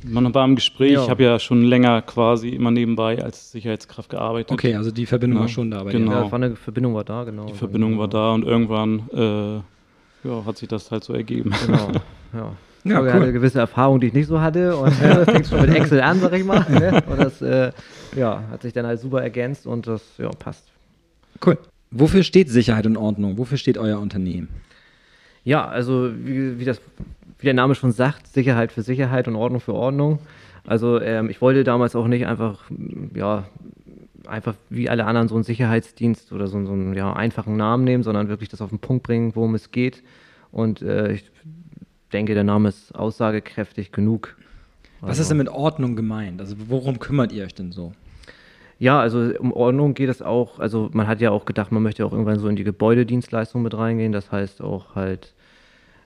man 0.04 0.34
war 0.34 0.46
im 0.46 0.56
Gespräch. 0.56 0.94
Ja. 0.94 1.04
Ich 1.04 1.10
habe 1.10 1.24
ja 1.24 1.40
schon 1.40 1.64
länger 1.64 2.02
quasi 2.02 2.50
immer 2.50 2.72
nebenbei 2.72 3.24
als 3.24 3.52
Sicherheitskraft 3.52 4.10
gearbeitet. 4.10 4.52
Okay, 4.52 4.76
also 4.76 4.92
die 4.92 5.06
Verbindung 5.06 5.38
Ja, 5.38 5.42
war 5.42 5.50
schon 5.50 5.72
da 5.72 5.84
bei 5.84 5.92
genau. 5.92 6.24
dir. 6.24 6.28
Ja, 6.28 6.34
eine 6.34 6.56
Verbindung 6.56 6.94
war 6.94 7.04
da, 7.04 7.24
genau. 7.24 7.46
Die 7.46 7.54
Verbindung 7.54 7.98
war 7.98 8.08
da 8.08 8.34
und 8.34 8.44
irgendwann 8.44 9.10
äh, 9.14 10.28
ja, 10.28 10.46
hat 10.46 10.58
sich 10.58 10.68
das 10.68 10.92
halt 10.92 11.04
so 11.04 11.14
ergeben. 11.14 11.54
Genau. 11.66 11.92
Ja. 12.34 12.52
Ja, 12.84 12.98
Aber 13.00 13.08
er 13.08 13.12
cool. 13.12 13.14
hatte 13.14 13.24
eine 13.24 13.34
gewisse 13.34 13.60
Erfahrung, 13.60 14.00
die 14.00 14.08
ich 14.08 14.14
nicht 14.14 14.28
so 14.28 14.42
hatte. 14.42 14.76
Und 14.76 15.02
äh, 15.02 15.26
fing 15.26 15.44
schon 15.44 15.62
mit 15.62 15.74
Excel 15.74 16.02
an, 16.02 16.20
sag 16.20 16.34
ich 16.34 16.44
mal. 16.44 16.66
Ne? 16.70 17.02
Und 17.08 17.20
das 17.20 17.42
äh, 17.42 17.72
ja, 18.16 18.44
hat 18.52 18.62
sich 18.62 18.74
dann 18.74 18.86
halt 18.86 19.00
super 19.00 19.22
ergänzt 19.22 19.66
und 19.66 19.88
das 19.88 20.02
ja, 20.18 20.30
passt. 20.30 20.68
Cool. 21.46 21.58
Wofür 21.92 22.24
steht 22.24 22.50
Sicherheit 22.50 22.86
und 22.86 22.98
Ordnung? 22.98 23.38
Wofür 23.38 23.58
steht 23.58 23.78
euer 23.78 24.00
Unternehmen? 24.00 24.50
Ja, 25.44 25.66
also 25.66 26.12
wie, 26.14 26.60
wie, 26.60 26.66
das, 26.66 26.82
wie 27.40 27.46
der 27.46 27.54
Name 27.54 27.76
schon 27.76 27.92
sagt, 27.92 28.28
Sicherheit 28.28 28.72
für 28.72 28.82
Sicherheit 28.82 29.28
und 29.28 29.36
Ordnung 29.36 29.62
für 29.62 29.74
Ordnung. 29.74 30.20
Also 30.66 31.00
ähm, 31.00 31.30
ich 31.30 31.42
wollte 31.42 31.64
damals 31.64 31.96
auch 31.96 32.08
nicht 32.08 32.28
einfach, 32.28 32.64
ja, 33.14 33.46
einfach 34.28 34.56
wie 34.70 34.90
alle 34.90 35.06
anderen 35.06 35.28
so 35.28 35.36
einen 35.36 35.44
Sicherheitsdienst 35.44 36.34
oder 36.34 36.48
so, 36.48 36.64
so 36.66 36.74
einen 36.74 36.94
ja, 36.94 37.14
einfachen 37.14 37.56
Namen 37.56 37.84
nehmen, 37.84 38.04
sondern 38.04 38.28
wirklich 38.28 38.50
das 38.50 38.62
auf 38.62 38.70
den 38.70 38.80
Punkt 38.80 39.04
bringen, 39.04 39.36
worum 39.36 39.56
es 39.56 39.72
geht. 39.72 40.04
Und 40.52 40.82
äh, 40.82 41.14
ich 41.14 41.32
denke, 42.12 42.34
der 42.34 42.44
Name 42.44 42.70
ist 42.70 42.94
aussagekräftig 42.96 43.92
genug. 43.92 44.36
Was 45.02 45.12
also. 45.12 45.22
ist 45.24 45.28
denn 45.30 45.38
mit 45.38 45.50
Ordnung 45.50 45.96
gemeint? 45.96 46.42
Also 46.42 46.56
worum 46.68 47.00
kümmert 47.00 47.32
ihr 47.32 47.46
euch 47.46 47.56
denn 47.56 47.72
so? 47.72 47.94
Ja, 48.80 49.00
also 49.00 49.32
um 49.40 49.54
Ordnung 49.54 49.94
geht 49.94 50.10
es 50.10 50.22
auch, 50.22 50.60
also 50.60 50.90
man 50.94 51.08
hat 51.08 51.20
ja 51.20 51.32
auch 51.32 51.46
gedacht, 51.46 51.72
man 51.72 51.82
möchte 51.82 52.06
auch 52.06 52.12
irgendwann 52.12 52.40
so 52.40 52.48
in 52.48 52.56
die 52.56 52.64
Gebäudedienstleistung 52.64 53.64
mit 53.64 53.76
reingehen, 53.76 54.12
das 54.12 54.32
heißt 54.32 54.62
auch 54.62 54.94
halt 54.94 55.34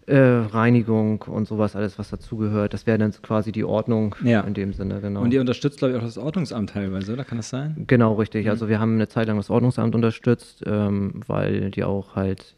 äh, 0.07 0.17
Reinigung 0.17 1.21
und 1.23 1.47
sowas, 1.47 1.75
alles 1.75 1.99
was 1.99 2.09
dazugehört. 2.09 2.73
Das 2.73 2.87
wäre 2.87 2.97
dann 2.97 3.11
quasi 3.21 3.51
die 3.51 3.63
Ordnung 3.63 4.15
ja. 4.23 4.41
in 4.41 4.53
dem 4.53 4.73
Sinne, 4.73 4.99
genau. 5.01 5.21
Und 5.21 5.33
ihr 5.33 5.41
unterstützt, 5.41 5.79
glaube 5.79 5.93
ich, 5.93 5.99
auch 5.99 6.03
das 6.03 6.17
Ordnungsamt 6.17 6.71
teilweise, 6.71 7.13
oder 7.13 7.23
kann 7.23 7.37
das 7.37 7.49
sein? 7.49 7.83
Genau, 7.87 8.13
richtig. 8.13 8.45
Mhm. 8.45 8.51
Also 8.51 8.69
wir 8.69 8.79
haben 8.79 8.95
eine 8.95 9.07
Zeit 9.07 9.27
lang 9.27 9.37
das 9.37 9.49
Ordnungsamt 9.49 9.95
unterstützt, 9.95 10.63
ähm, 10.65 11.21
weil 11.27 11.71
die 11.71 11.83
auch 11.83 12.15
halt 12.15 12.55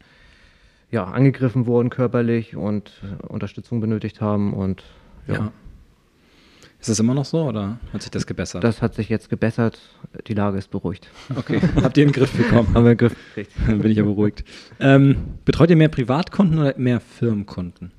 ja, 0.90 1.04
angegriffen 1.04 1.66
wurden 1.66 1.90
körperlich 1.90 2.56
und 2.56 2.92
Unterstützung 3.28 3.80
benötigt 3.80 4.20
haben 4.20 4.54
und 4.54 4.84
ja. 5.26 5.34
ja. 5.34 5.52
Ist 6.84 6.90
das 6.90 7.00
immer 7.00 7.14
noch 7.14 7.24
so 7.24 7.44
oder 7.44 7.78
hat 7.94 8.02
sich 8.02 8.10
das 8.10 8.26
gebessert? 8.26 8.62
Das 8.62 8.82
hat 8.82 8.94
sich 8.94 9.08
jetzt 9.08 9.30
gebessert. 9.30 9.78
Die 10.26 10.34
Lage 10.34 10.58
ist 10.58 10.70
beruhigt. 10.70 11.08
Okay. 11.34 11.58
Habt 11.82 11.96
ihr 11.96 12.04
einen 12.04 12.12
Griff 12.12 12.36
bekommen? 12.36 12.68
Haben 12.74 12.84
wir 12.84 12.90
einen 12.90 12.98
Griff 12.98 13.16
gekriegt. 13.34 13.52
Dann 13.66 13.78
bin 13.78 13.90
ich 13.90 13.96
ja 13.96 14.02
beruhigt. 14.02 14.44
Ähm, 14.80 15.16
betreut 15.46 15.70
ihr 15.70 15.76
mehr 15.76 15.88
Privatkunden 15.88 16.58
oder 16.58 16.74
mehr 16.76 17.00
Firmenkunden? 17.00 17.90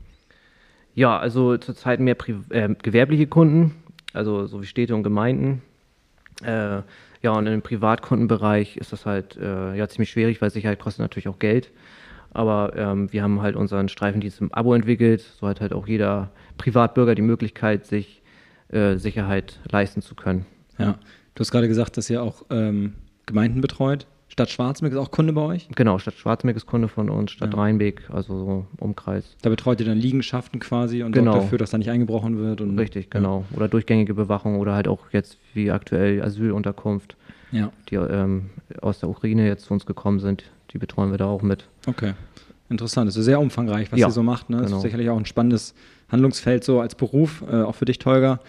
Ja, 0.93 1.17
also 1.17 1.57
zurzeit 1.57 1.99
mehr 1.99 2.13
Pri 2.13 2.35
äh, 2.49 2.75
gewerbliche 2.79 3.25
Kunden, 3.25 3.73
also 4.13 4.45
so 4.45 4.61
wie 4.61 4.67
Städte 4.67 4.93
und 4.93 5.01
Gemeinden. 5.01 5.63
Äh, 6.43 6.83
ja, 7.23 7.31
und 7.31 7.47
im 7.47 7.63
Privatkundenbereich 7.63 8.77
ist 8.77 8.93
das 8.93 9.07
halt 9.07 9.35
äh, 9.35 9.75
ja 9.75 9.87
ziemlich 9.87 10.11
schwierig, 10.11 10.43
weil 10.43 10.51
Sicherheit 10.51 10.77
kostet 10.77 10.99
natürlich 10.99 11.27
auch 11.27 11.39
Geld. 11.39 11.71
Aber 12.33 12.73
ähm, 12.75 13.11
wir 13.11 13.23
haben 13.23 13.41
halt 13.41 13.55
unseren 13.55 13.89
Streifendienst 13.89 14.41
im 14.41 14.53
Abo 14.53 14.75
entwickelt. 14.75 15.21
So 15.21 15.47
hat 15.47 15.59
halt 15.59 15.73
auch 15.73 15.87
jeder 15.87 16.29
Privatbürger 16.59 17.15
die 17.15 17.23
Möglichkeit, 17.23 17.87
sich 17.87 18.21
äh, 18.75 18.97
Sicherheit 18.97 19.59
leisten 19.71 20.01
zu 20.01 20.15
können. 20.15 20.45
Ja, 20.77 20.99
du 21.33 21.39
hast 21.39 21.51
gerade 21.51 21.67
gesagt, 21.67 21.97
dass 21.97 22.09
ihr 22.09 22.21
auch 22.21 22.43
ähm, 22.49 22.95
Gemeinden 23.25 23.61
betreut. 23.61 24.05
Stadt 24.27 24.49
Schwarzmeck 24.49 24.91
ist 24.91 24.97
auch 24.97 25.11
Kunde 25.11 25.31
bei 25.31 25.41
euch? 25.41 25.69
Genau, 25.75 25.97
Stadt 25.97 26.15
Schwarzmeck 26.15 26.57
ist 26.57 26.65
Kunde 26.65 26.89
von 26.89 27.09
uns, 27.09 27.31
Stadt 27.31 27.53
ja. 27.53 27.59
Rheinbeck, 27.59 28.09
also 28.09 28.37
so 28.37 28.65
Umkreis. 28.79 29.37
Da 29.41 29.49
betreut 29.49 29.79
ihr 29.79 29.85
dann 29.85 29.97
Liegenschaften 29.97 30.59
quasi 30.59 31.03
und 31.03 31.13
genau. 31.13 31.31
sorgt 31.31 31.45
dafür, 31.45 31.57
dass 31.57 31.69
da 31.69 31.77
nicht 31.77 31.89
eingebrochen 31.89 32.37
wird. 32.37 32.59
Und, 32.59 32.77
Richtig, 32.77 33.09
genau. 33.09 33.45
Ja. 33.51 33.57
Oder 33.57 33.67
durchgängige 33.69 34.13
Bewachung 34.13 34.59
oder 34.59 34.73
halt 34.73 34.89
auch 34.89 34.99
jetzt 35.11 35.37
wie 35.53 35.71
aktuell 35.71 36.21
Asylunterkunft, 36.21 37.15
ja. 37.53 37.71
die 37.89 37.95
ähm, 37.95 38.49
aus 38.81 38.99
der 38.99 39.07
Ukraine 39.07 39.47
jetzt 39.47 39.65
zu 39.65 39.73
uns 39.73 39.85
gekommen 39.85 40.19
sind. 40.19 40.43
Die 40.71 40.79
betreuen 40.79 41.11
wir 41.11 41.17
da 41.17 41.27
auch 41.27 41.41
mit. 41.41 41.69
Okay. 41.87 42.13
Interessant. 42.69 43.07
Das 43.07 43.15
ist 43.15 43.25
sehr 43.25 43.39
umfangreich, 43.39 43.91
was 43.91 43.99
ihr 43.99 44.09
so 44.09 44.23
macht. 44.23 44.49
Ne? 44.49 44.57
Das 44.57 44.65
genau. 44.65 44.77
ist 44.77 44.83
sicherlich 44.83 45.09
auch 45.09 45.17
ein 45.17 45.25
spannendes 45.25 45.75
Handlungsfeld 46.09 46.63
so 46.63 46.81
als 46.81 46.95
Beruf, 46.95 47.43
äh, 47.49 47.61
auch 47.61 47.75
für 47.75 47.85
dich, 47.85 47.99
Tolga. 47.99 48.39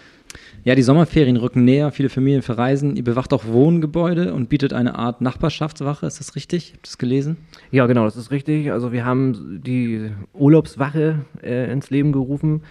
Ja, 0.63 0.75
die 0.75 0.83
Sommerferien 0.83 1.37
rücken 1.37 1.63
näher, 1.63 1.91
viele 1.91 2.09
Familien 2.09 2.41
verreisen. 2.41 2.95
Ihr 2.95 3.03
bewacht 3.03 3.33
auch 3.33 3.45
Wohngebäude 3.45 4.33
und 4.33 4.49
bietet 4.49 4.73
eine 4.73 4.95
Art 4.95 5.21
Nachbarschaftswache. 5.21 6.05
Ist 6.05 6.19
das 6.19 6.35
richtig? 6.35 6.73
Habt 6.73 6.79
ihr 6.79 6.89
das 6.89 6.97
gelesen? 6.97 7.37
Ja, 7.71 7.85
genau, 7.87 8.05
das 8.05 8.17
ist 8.17 8.31
richtig. 8.31 8.71
Also 8.71 8.91
wir 8.91 9.05
haben 9.05 9.61
die 9.63 10.11
Urlaubswache 10.33 11.25
äh, 11.41 11.71
ins 11.71 11.89
Leben 11.89 12.11
gerufen 12.11 12.63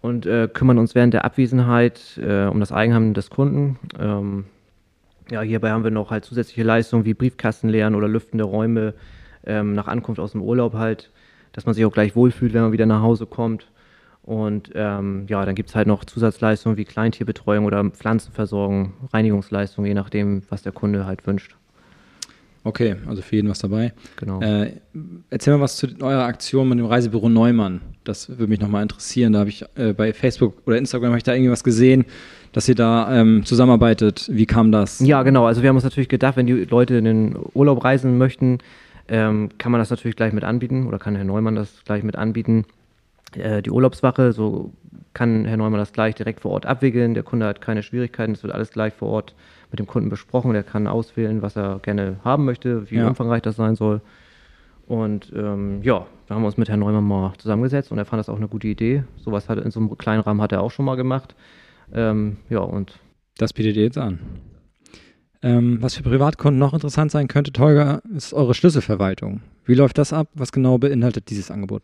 und 0.00 0.26
äh, 0.26 0.48
kümmern 0.52 0.78
uns 0.78 0.94
während 0.94 1.14
der 1.14 1.24
Abwesenheit 1.24 2.18
äh, 2.18 2.44
um 2.46 2.60
das 2.60 2.72
Eigenheim 2.72 3.14
des 3.14 3.30
Kunden. 3.30 3.78
Ähm, 3.98 4.44
ja, 5.30 5.40
hierbei 5.40 5.70
haben 5.70 5.84
wir 5.84 5.90
noch 5.90 6.10
halt 6.10 6.24
zusätzliche 6.24 6.62
Leistungen 6.62 7.04
wie 7.04 7.14
Briefkasten 7.14 7.68
leeren 7.68 7.94
oder 7.94 8.08
Lüften 8.08 8.38
der 8.38 8.46
Räume 8.46 8.94
ähm, 9.46 9.72
nach 9.72 9.88
Ankunft 9.88 10.20
aus 10.20 10.32
dem 10.32 10.42
Urlaub 10.42 10.74
halt, 10.74 11.10
dass 11.52 11.66
man 11.66 11.74
sich 11.74 11.84
auch 11.84 11.92
gleich 11.92 12.14
wohlfühlt, 12.14 12.52
wenn 12.52 12.62
man 12.62 12.72
wieder 12.72 12.86
nach 12.86 13.02
Hause 13.02 13.26
kommt. 13.26 13.66
Und 14.24 14.70
ähm, 14.74 15.26
ja, 15.28 15.44
dann 15.44 15.54
gibt 15.54 15.68
es 15.68 15.74
halt 15.74 15.86
noch 15.86 16.04
Zusatzleistungen 16.04 16.78
wie 16.78 16.84
Kleintierbetreuung 16.84 17.66
oder 17.66 17.84
Pflanzenversorgung, 17.90 18.94
Reinigungsleistungen, 19.12 19.86
je 19.86 19.94
nachdem, 19.94 20.42
was 20.48 20.62
der 20.62 20.72
Kunde 20.72 21.04
halt 21.04 21.26
wünscht. 21.26 21.56
Okay, 22.66 22.96
also 23.06 23.20
für 23.20 23.36
jeden 23.36 23.50
was 23.50 23.58
dabei. 23.58 23.92
Genau. 24.16 24.40
Äh, 24.40 24.72
erzähl 25.28 25.52
mal 25.54 25.60
was 25.60 25.76
zu 25.76 25.88
eurer 26.00 26.24
Aktion 26.24 26.70
mit 26.70 26.78
dem 26.78 26.86
Reisebüro 26.86 27.28
Neumann. 27.28 27.82
Das 28.04 28.30
würde 28.30 28.46
mich 28.46 28.60
nochmal 28.60 28.82
interessieren. 28.82 29.34
Da 29.34 29.40
habe 29.40 29.50
ich 29.50 29.66
äh, 29.74 29.92
bei 29.92 30.14
Facebook 30.14 30.62
oder 30.66 30.78
Instagram 30.78 31.10
habe 31.10 31.18
ich 31.18 31.24
da 31.24 31.34
irgendwas 31.34 31.62
gesehen, 31.62 32.06
dass 32.52 32.66
ihr 32.66 32.74
da 32.74 33.14
ähm, 33.14 33.44
zusammenarbeitet. 33.44 34.30
Wie 34.32 34.46
kam 34.46 34.72
das? 34.72 35.00
Ja, 35.00 35.22
genau. 35.22 35.44
Also 35.44 35.60
wir 35.60 35.68
haben 35.68 35.76
uns 35.76 35.84
natürlich 35.84 36.08
gedacht, 36.08 36.38
wenn 36.38 36.46
die 36.46 36.64
Leute 36.64 36.96
in 36.96 37.04
den 37.04 37.36
Urlaub 37.52 37.84
reisen 37.84 38.16
möchten, 38.16 38.58
ähm, 39.08 39.50
kann 39.58 39.70
man 39.70 39.78
das 39.78 39.90
natürlich 39.90 40.16
gleich 40.16 40.32
mit 40.32 40.44
anbieten 40.44 40.86
oder 40.86 40.98
kann 40.98 41.16
Herr 41.16 41.24
Neumann 41.24 41.56
das 41.56 41.70
gleich 41.84 42.02
mit 42.02 42.16
anbieten. 42.16 42.64
Äh, 43.36 43.62
die 43.62 43.70
Urlaubswache, 43.70 44.32
so 44.32 44.72
kann 45.12 45.44
Herr 45.44 45.56
Neumann 45.56 45.78
das 45.78 45.92
gleich 45.92 46.14
direkt 46.14 46.40
vor 46.40 46.50
Ort 46.52 46.66
abwickeln. 46.66 47.14
Der 47.14 47.22
Kunde 47.22 47.46
hat 47.46 47.60
keine 47.60 47.82
Schwierigkeiten, 47.82 48.32
es 48.32 48.42
wird 48.42 48.52
alles 48.52 48.70
gleich 48.70 48.92
vor 48.92 49.08
Ort 49.08 49.34
mit 49.70 49.78
dem 49.78 49.86
Kunden 49.86 50.08
besprochen. 50.08 50.52
Der 50.52 50.62
kann 50.62 50.86
auswählen, 50.86 51.42
was 51.42 51.56
er 51.56 51.78
gerne 51.80 52.16
haben 52.24 52.44
möchte, 52.44 52.90
wie 52.90 52.96
ja. 52.96 53.08
umfangreich 53.08 53.42
das 53.42 53.56
sein 53.56 53.76
soll. 53.76 54.00
Und 54.86 55.32
ähm, 55.34 55.80
ja, 55.82 56.06
da 56.26 56.34
haben 56.34 56.42
wir 56.42 56.46
uns 56.46 56.56
mit 56.56 56.68
Herrn 56.68 56.80
Neumann 56.80 57.04
mal 57.04 57.32
zusammengesetzt 57.38 57.90
und 57.90 57.98
er 57.98 58.04
fand 58.04 58.20
das 58.20 58.28
auch 58.28 58.36
eine 58.36 58.48
gute 58.48 58.68
Idee. 58.68 59.04
Sowas 59.16 59.48
hat 59.48 59.58
in 59.58 59.70
so 59.70 59.80
einem 59.80 59.96
kleinen 59.96 60.20
Rahmen 60.20 60.42
hat 60.42 60.52
er 60.52 60.62
auch 60.62 60.70
schon 60.70 60.84
mal 60.84 60.96
gemacht. 60.96 61.34
Ähm, 61.92 62.38
ja, 62.50 62.58
und. 62.58 62.98
Das 63.38 63.52
bietet 63.52 63.76
ihr 63.76 63.84
jetzt 63.84 63.98
an. 63.98 64.18
Ähm, 65.42 65.78
was 65.82 65.94
für 65.94 66.02
Privatkunden 66.02 66.58
noch 66.58 66.72
interessant 66.72 67.10
sein 67.10 67.28
könnte, 67.28 67.52
Tolga, 67.52 68.00
ist 68.16 68.32
eure 68.32 68.54
Schlüsselverwaltung. 68.54 69.42
Wie 69.64 69.74
läuft 69.74 69.98
das 69.98 70.12
ab? 70.12 70.28
Was 70.34 70.52
genau 70.52 70.78
beinhaltet 70.78 71.28
dieses 71.30 71.50
Angebot? 71.50 71.82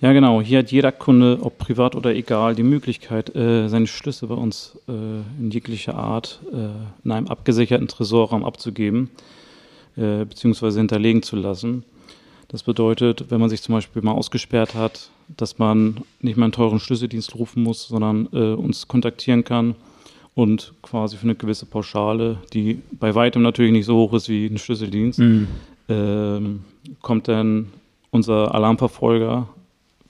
Ja, 0.00 0.14
genau. 0.14 0.40
Hier 0.40 0.60
hat 0.60 0.72
jeder 0.72 0.92
Kunde, 0.92 1.38
ob 1.42 1.58
privat 1.58 1.94
oder 1.94 2.14
egal, 2.14 2.54
die 2.54 2.62
Möglichkeit, 2.62 3.34
äh, 3.36 3.68
seine 3.68 3.86
Schlüssel 3.86 4.28
bei 4.28 4.34
uns 4.34 4.78
äh, 4.88 4.92
in 5.38 5.50
jeglicher 5.50 5.94
Art 5.94 6.40
äh, 6.52 7.04
in 7.04 7.12
einem 7.12 7.26
abgesicherten 7.26 7.86
Tresorraum 7.86 8.44
abzugeben 8.44 9.10
äh, 9.96 10.24
bzw. 10.24 10.72
hinterlegen 10.72 11.22
zu 11.22 11.36
lassen. 11.36 11.84
Das 12.48 12.62
bedeutet, 12.62 13.26
wenn 13.28 13.40
man 13.40 13.50
sich 13.50 13.60
zum 13.62 13.74
Beispiel 13.74 14.00
mal 14.02 14.12
ausgesperrt 14.12 14.74
hat, 14.74 15.10
dass 15.36 15.58
man 15.58 15.98
nicht 16.20 16.36
mehr 16.36 16.44
einen 16.44 16.52
teuren 16.52 16.80
Schlüsseldienst 16.80 17.34
rufen 17.34 17.62
muss, 17.62 17.86
sondern 17.86 18.28
äh, 18.32 18.54
uns 18.54 18.88
kontaktieren 18.88 19.44
kann 19.44 19.74
und 20.34 20.72
quasi 20.80 21.18
für 21.18 21.24
eine 21.24 21.34
gewisse 21.34 21.66
Pauschale, 21.66 22.38
die 22.54 22.80
bei 22.98 23.14
weitem 23.14 23.42
natürlich 23.42 23.72
nicht 23.72 23.84
so 23.84 23.96
hoch 23.96 24.14
ist 24.14 24.30
wie 24.30 24.46
ein 24.46 24.58
Schlüsseldienst, 24.58 25.18
mhm. 25.18 25.46
ähm, 25.88 26.64
kommt 27.02 27.28
dann 27.28 27.68
unser 28.10 28.54
Alarmverfolger, 28.54 29.46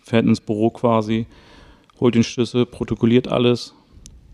fährt 0.03 0.27
ins 0.27 0.41
Büro 0.41 0.71
quasi, 0.71 1.27
holt 1.99 2.15
den 2.15 2.25
Schlüssel, 2.25 2.67
protokolliert 2.67 3.29
alles 3.29 3.75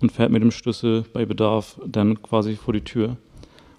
und 0.00 0.12
fährt 0.12 0.30
mit 0.30 0.42
dem 0.42 0.50
Schlüssel 0.50 1.04
bei 1.12 1.24
Bedarf 1.24 1.80
dann 1.86 2.22
quasi 2.22 2.56
vor 2.56 2.74
die 2.74 2.82
Tür. 2.82 3.16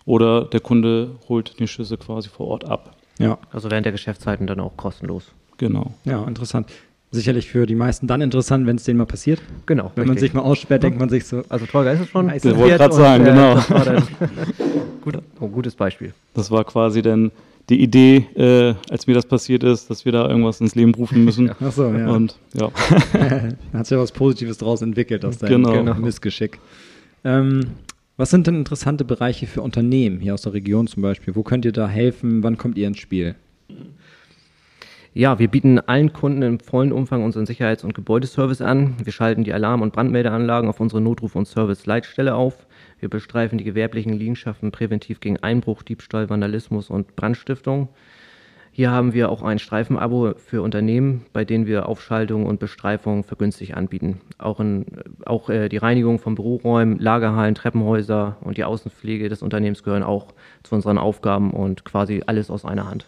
Oder 0.06 0.46
der 0.46 0.62
Kunde 0.62 1.16
holt 1.28 1.60
den 1.60 1.68
Schlüssel 1.68 1.98
quasi 1.98 2.30
vor 2.30 2.48
Ort 2.48 2.66
ab. 2.66 2.96
Ja. 3.20 3.38
Also 3.52 3.70
während 3.70 3.86
der 3.86 3.92
Geschäftszeiten 3.92 4.48
dann 4.48 4.60
auch 4.60 4.78
kostenlos. 4.78 5.34
Genau. 5.58 5.94
Ja, 6.06 6.24
interessant 6.26 6.68
sicherlich 7.12 7.48
für 7.48 7.66
die 7.66 7.76
meisten 7.76 8.08
dann 8.08 8.22
interessant, 8.22 8.68
wenn 8.68 8.76
es 8.76 8.84
denen 8.84 8.98
mal 8.98 9.06
passiert. 9.06 9.42
Genau. 9.66 9.92
Wenn 9.96 10.04
richtig. 10.04 10.08
man 10.08 10.18
sich 10.18 10.34
mal 10.34 10.42
aussperrt, 10.42 10.84
denkt 10.84 11.00
man 11.00 11.10
sich 11.10 11.26
so. 11.26 11.44
Also 11.50 11.66
Tolga 11.66 11.92
ist 11.92 12.02
es 12.02 12.10
schon. 12.10 12.30
Ich 12.30 12.44
wollte 12.44 12.78
gerade 12.78 12.96
sagen, 12.96 13.26
äh, 13.26 13.30
genau. 13.30 13.56
gut, 15.02 15.20
oh, 15.40 15.48
gutes 15.48 15.76
Beispiel. 15.76 16.14
Das 16.34 16.52
war 16.52 16.64
quasi 16.64 17.02
dann 17.02 17.32
die 17.70 17.82
Idee, 17.82 18.26
äh, 18.36 18.76
als 18.90 19.08
mir 19.08 19.14
das 19.14 19.26
passiert 19.26 19.64
ist, 19.64 19.90
dass 19.90 20.06
wir 20.06 20.12
da 20.12 20.30
irgendwas 20.30 20.62
ins 20.62 20.76
Leben 20.76 20.96
rufen 20.96 21.26
müssen. 21.26 21.52
Ach 21.60 21.72
so, 21.72 21.92
ja. 21.92 22.10
Und 22.10 22.38
ja. 22.54 22.72
Hat 23.74 23.86
sich 23.86 23.96
ja 23.96 24.02
was 24.02 24.12
Positives 24.12 24.58
daraus 24.58 24.82
entwickelt 24.82 25.26
aus 25.26 25.38
deinem 25.38 25.64
genau. 25.64 25.72
genau. 25.74 25.96
Missgeschick. 25.96 26.60
Ähm, 27.24 27.62
was 28.16 28.30
sind 28.30 28.48
denn 28.48 28.56
interessante 28.56 29.04
Bereiche 29.04 29.48
für 29.48 29.62
Unternehmen 29.62 30.20
hier 30.20 30.34
aus 30.34 30.44
der 30.44 30.54
Region 30.54 30.88
zum 30.88 31.04
Beispiel? 31.04 31.36
Wo 31.36 31.44
könnt 31.44 31.66
ihr 31.66 31.74
da 31.74 31.88
helfen? 31.88 32.42
Wann 32.42 32.58
kommt 32.58 32.78
ihr 32.78 32.88
ins 32.88 33.00
Spiel? 33.00 33.36
Ja, 35.14 35.40
wir 35.40 35.48
bieten 35.48 35.80
allen 35.80 36.14
Kunden 36.14 36.44
im 36.44 36.60
vollen 36.60 36.92
Umfang 36.92 37.24
unseren 37.24 37.48
Sicherheits- 37.48 37.84
und 37.84 37.96
Gebäudeservice 37.96 38.62
an. 38.62 38.96
Wir 39.04 39.12
schalten 39.12 39.44
die 39.44 39.52
Alarm- 39.52 39.82
und 39.82 39.92
Brandmeldeanlagen 39.92 40.70
auf 40.70 40.80
unsere 40.80 41.02
Notruf- 41.02 41.36
und 41.36 41.48
Service-Leitstelle 41.48 42.36
auf. 42.36 42.67
Wir 43.00 43.10
bestreifen 43.10 43.58
die 43.58 43.64
gewerblichen 43.64 44.14
Liegenschaften 44.14 44.72
präventiv 44.72 45.20
gegen 45.20 45.38
Einbruch, 45.38 45.84
Diebstahl, 45.84 46.30
Vandalismus 46.30 46.90
und 46.90 47.16
Brandstiftung. 47.16 47.90
Hier 48.72 48.92
haben 48.92 49.14
wir 49.14 49.32
auch 49.32 49.42
ein 49.42 49.58
Streifenabo 49.58 50.34
für 50.36 50.62
Unternehmen, 50.62 51.26
bei 51.34 51.46
denen 51.46 51.66
wir 51.66 51.90
Aufschaltung 51.90 52.46
und 52.46 52.60
Bestreifung 52.60 53.24
vergünstigt 53.24 53.74
anbieten. 53.74 54.22
Auch, 54.38 54.60
in, 54.60 54.86
auch 55.26 55.50
äh, 55.50 55.68
die 55.68 55.78
Reinigung 55.78 56.20
von 56.20 56.36
Büroräumen, 56.36 57.00
Lagerhallen, 57.00 57.56
Treppenhäuser 57.56 58.38
und 58.42 58.58
die 58.58 58.64
Außenpflege 58.64 59.30
des 59.30 59.42
Unternehmens 59.42 59.82
gehören 59.82 60.04
auch 60.04 60.28
zu 60.62 60.76
unseren 60.76 61.00
Aufgaben 61.00 61.52
und 61.52 61.86
quasi 61.86 62.22
alles 62.28 62.52
aus 62.52 62.66
einer 62.66 62.88
Hand. 62.88 63.08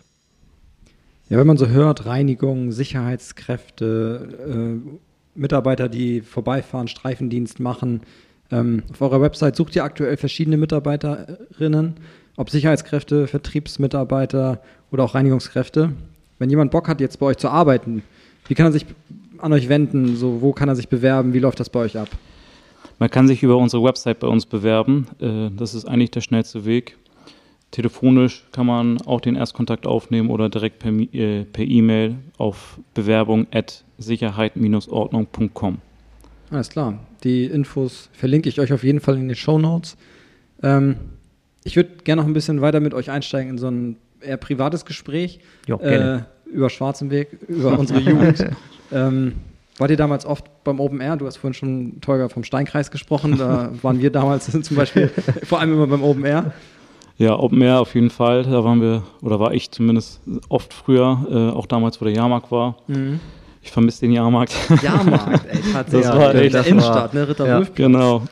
Ja, 1.29 1.37
wenn 1.37 1.45
man 1.45 1.57
so 1.57 1.67
hört, 1.67 2.07
Reinigung, 2.07 2.71
Sicherheitskräfte, 2.71 4.81
äh, 4.83 4.89
Mitarbeiter, 5.35 5.87
die 5.87 6.21
vorbeifahren, 6.21 6.87
Streifendienst 6.87 7.59
machen. 7.59 8.01
Ähm, 8.51 8.83
auf 8.91 9.01
eurer 9.01 9.21
Website 9.21 9.55
sucht 9.55 9.75
ihr 9.75 9.83
aktuell 9.83 10.17
verschiedene 10.17 10.57
Mitarbeiterinnen, 10.57 11.95
ob 12.35 12.49
Sicherheitskräfte, 12.49 13.27
Vertriebsmitarbeiter 13.27 14.61
oder 14.91 15.03
auch 15.03 15.15
Reinigungskräfte. 15.15 15.91
Wenn 16.39 16.49
jemand 16.49 16.71
Bock 16.71 16.87
hat, 16.87 17.01
jetzt 17.01 17.19
bei 17.19 17.27
euch 17.27 17.37
zu 17.37 17.49
arbeiten, 17.49 18.03
Wie 18.47 18.55
kann 18.55 18.65
er 18.65 18.71
sich 18.71 18.85
an 19.37 19.53
euch 19.53 19.69
wenden? 19.69 20.15
So, 20.15 20.41
wo 20.41 20.53
kann 20.53 20.67
er 20.69 20.75
sich 20.75 20.89
bewerben? 20.89 21.33
Wie 21.33 21.39
läuft 21.39 21.59
das 21.59 21.69
bei 21.69 21.81
euch 21.81 21.97
ab? 21.97 22.09
Man 22.97 23.09
kann 23.09 23.27
sich 23.27 23.43
über 23.43 23.57
unsere 23.57 23.83
Website 23.83 24.19
bei 24.19 24.27
uns 24.27 24.45
bewerben. 24.45 25.07
Äh, 25.19 25.49
das 25.55 25.75
ist 25.75 25.85
eigentlich 25.85 26.11
der 26.11 26.21
schnellste 26.21 26.65
Weg. 26.65 26.97
Telefonisch 27.71 28.45
kann 28.51 28.65
man 28.65 28.99
auch 29.03 29.21
den 29.21 29.35
Erstkontakt 29.35 29.85
aufnehmen 29.85 30.31
oder 30.31 30.49
direkt 30.49 30.79
per 30.79 30.91
äh, 30.91 31.45
E-Mail 31.57 32.15
auf 32.37 32.79
bewerbung 32.95 33.45
at 33.53 33.83
sicherheit-ordnung.com. 33.99 35.77
Alles 36.49 36.69
klar. 36.69 36.97
Die 37.23 37.45
Infos 37.45 38.09
verlinke 38.13 38.49
ich 38.49 38.59
euch 38.59 38.73
auf 38.73 38.83
jeden 38.83 38.99
Fall 38.99 39.15
in 39.15 39.27
den 39.27 39.35
Show 39.35 39.59
Notes. 39.59 39.97
Ähm, 40.63 40.95
ich 41.63 41.75
würde 41.75 41.89
gerne 42.03 42.21
noch 42.21 42.27
ein 42.27 42.33
bisschen 42.33 42.61
weiter 42.61 42.79
mit 42.79 42.93
euch 42.93 43.11
einsteigen 43.11 43.51
in 43.51 43.57
so 43.57 43.69
ein 43.69 43.97
eher 44.21 44.37
privates 44.37 44.85
Gespräch 44.85 45.39
jo, 45.67 45.77
äh, 45.79 46.21
über 46.51 46.69
Schwarzenberg, 46.69 47.27
über 47.47 47.77
unsere 47.77 47.99
Jugend. 47.99 48.45
ähm, 48.91 49.33
Wart 49.79 49.91
ihr 49.91 49.97
damals 49.97 50.25
oft 50.25 50.45
beim 50.65 50.81
Open 50.81 50.99
Air? 50.99 51.15
Du 51.15 51.25
hast 51.25 51.37
vorhin 51.37 51.53
schon, 51.53 52.01
Tolga, 52.01 52.27
vom 52.27 52.43
Steinkreis 52.43 52.91
gesprochen. 52.91 53.37
Da 53.37 53.71
waren 53.81 54.01
wir 54.01 54.09
damals 54.09 54.51
zum 54.61 54.75
Beispiel 54.75 55.09
vor 55.43 55.61
allem 55.61 55.73
immer 55.73 55.87
beim 55.87 56.03
Open 56.03 56.25
Air. 56.25 56.51
Ja, 57.17 57.37
Open 57.39 57.61
Air 57.61 57.79
auf 57.79 57.95
jeden 57.95 58.09
Fall. 58.09 58.43
Da 58.43 58.63
waren 58.63 58.81
wir, 58.81 59.03
oder 59.21 59.39
war 59.39 59.53
ich 59.53 59.71
zumindest 59.71 60.21
oft 60.49 60.73
früher, 60.73 61.25
äh, 61.29 61.57
auch 61.57 61.65
damals, 61.65 62.01
wo 62.01 62.05
der 62.05 62.13
Jahrmarkt 62.13 62.51
war. 62.51 62.75
Mhm. 62.87 63.21
Ich 63.61 63.71
vermisse 63.71 64.01
den 64.01 64.11
Jahrmarkt. 64.11 64.53
Jahrmarkt, 64.81 65.45
ey, 65.47 65.59
tatsächlich. 65.73 66.09
Das 66.09 66.17
war 66.17 66.35
echt, 66.35 66.53
der 66.53 66.65
Innenstadt, 66.65 67.13
ne? 67.13 67.27
Ritter 67.27 67.47
ja, 67.47 67.61
Genau. 67.75 68.23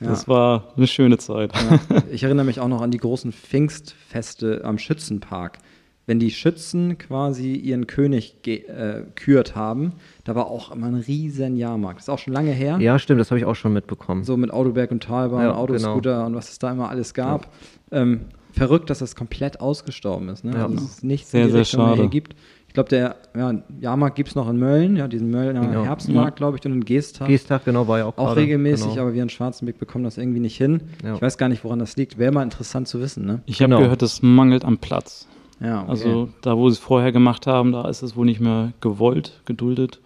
Ja. 0.00 0.08
Das 0.08 0.26
war 0.26 0.72
eine 0.76 0.86
schöne 0.86 1.18
Zeit. 1.18 1.52
Ja. 1.54 2.02
Ich 2.10 2.22
erinnere 2.22 2.46
mich 2.46 2.58
auch 2.58 2.68
noch 2.68 2.80
an 2.80 2.90
die 2.90 2.98
großen 2.98 3.32
Pfingstfeste 3.32 4.62
am 4.64 4.78
Schützenpark. 4.78 5.58
Wenn 6.06 6.18
die 6.18 6.30
Schützen 6.30 6.96
quasi 6.96 7.52
ihren 7.52 7.86
König 7.86 8.36
äh, 8.46 9.02
kürt 9.14 9.54
haben, 9.54 9.92
da 10.24 10.34
war 10.34 10.46
auch 10.46 10.72
immer 10.72 10.86
ein 10.86 10.94
riesen 10.94 11.56
Jahrmarkt. 11.56 11.98
Das 11.98 12.04
ist 12.04 12.08
auch 12.08 12.18
schon 12.18 12.32
lange 12.32 12.50
her. 12.50 12.78
Ja, 12.80 12.98
stimmt, 12.98 13.20
das 13.20 13.30
habe 13.30 13.38
ich 13.38 13.44
auch 13.44 13.54
schon 13.54 13.74
mitbekommen. 13.74 14.24
So 14.24 14.36
mit 14.36 14.50
Autoberg 14.50 14.90
und 14.90 15.02
Talbahn, 15.02 15.42
ja, 15.42 15.54
Autoscooter 15.54 16.14
genau. 16.14 16.26
und 16.26 16.34
was 16.34 16.50
es 16.50 16.58
da 16.58 16.72
immer 16.72 16.88
alles 16.88 17.14
gab. 17.14 17.48
Ja. 17.92 18.00
Ähm, 18.00 18.22
verrückt, 18.52 18.90
dass 18.90 19.00
das 19.00 19.14
komplett 19.14 19.60
ausgestorben 19.60 20.30
ist. 20.30 20.44
Ne? 20.44 20.52
Ja. 20.54 20.64
Also, 20.64 20.74
dass 20.74 20.84
es 20.84 21.02
nichts 21.02 21.30
sehr, 21.30 21.42
in 21.42 21.46
die 21.48 21.52
sehr 21.52 21.60
Richtung 21.60 21.80
schade. 21.80 22.08
gibt. 22.08 22.34
Ich 22.70 22.74
glaube, 22.74 22.88
der 22.88 23.16
ja, 23.36 23.52
Jahrmarkt 23.80 24.14
gibt 24.14 24.28
es 24.28 24.36
noch 24.36 24.48
in 24.48 24.56
Mölln, 24.56 24.94
ja, 24.94 25.08
diesen 25.08 25.28
Möllner 25.28 25.62
genau. 25.62 25.84
Herbstmarkt, 25.84 26.36
glaube 26.36 26.56
ich, 26.56 26.64
und 26.64 26.72
in 26.72 26.84
Geestag. 26.84 27.26
Geestag, 27.26 27.64
genau, 27.64 27.88
war 27.88 27.98
ja 27.98 28.04
auch 28.04 28.16
Auch 28.16 28.26
grade, 28.26 28.42
regelmäßig, 28.42 28.90
genau. 28.90 29.02
aber 29.02 29.12
wir 29.12 29.24
in 29.24 29.28
Schwarzenberg 29.28 29.76
bekommen 29.76 30.04
das 30.04 30.18
irgendwie 30.18 30.38
nicht 30.38 30.56
hin. 30.56 30.80
Ja. 31.02 31.16
Ich 31.16 31.20
weiß 31.20 31.36
gar 31.36 31.48
nicht, 31.48 31.64
woran 31.64 31.80
das 31.80 31.96
liegt. 31.96 32.16
Wäre 32.16 32.30
mal 32.30 32.44
interessant 32.44 32.86
zu 32.86 33.00
wissen, 33.00 33.26
ne? 33.26 33.42
Ich 33.46 33.58
genau. 33.58 33.74
habe 33.74 33.86
gehört, 33.86 34.02
es 34.02 34.22
mangelt 34.22 34.64
am 34.64 34.78
Platz. 34.78 35.26
Ja, 35.58 35.82
okay. 35.82 35.90
Also 35.90 36.28
da, 36.42 36.56
wo 36.56 36.70
sie 36.70 36.74
es 36.74 36.78
vorher 36.78 37.10
gemacht 37.10 37.48
haben, 37.48 37.72
da 37.72 37.88
ist 37.88 38.02
es 38.02 38.14
wohl 38.14 38.24
nicht 38.24 38.40
mehr 38.40 38.72
gewollt, 38.80 39.40
geduldet. 39.46 39.98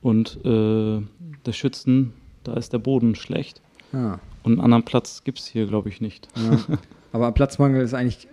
Und 0.00 0.38
äh, 0.42 1.02
der 1.44 1.52
Schützen, 1.52 2.14
da 2.44 2.54
ist 2.54 2.72
der 2.72 2.78
Boden 2.78 3.14
schlecht. 3.14 3.60
Ja. 3.92 4.20
Und 4.42 4.52
einen 4.52 4.62
anderen 4.62 4.84
Platz 4.84 5.22
gibt 5.22 5.38
es 5.38 5.46
hier, 5.46 5.66
glaube 5.66 5.90
ich, 5.90 6.00
nicht. 6.00 6.28
Ja. 6.34 6.78
Aber 7.12 7.30
Platzmangel 7.32 7.82
ist 7.82 7.92
eigentlich 7.92 8.26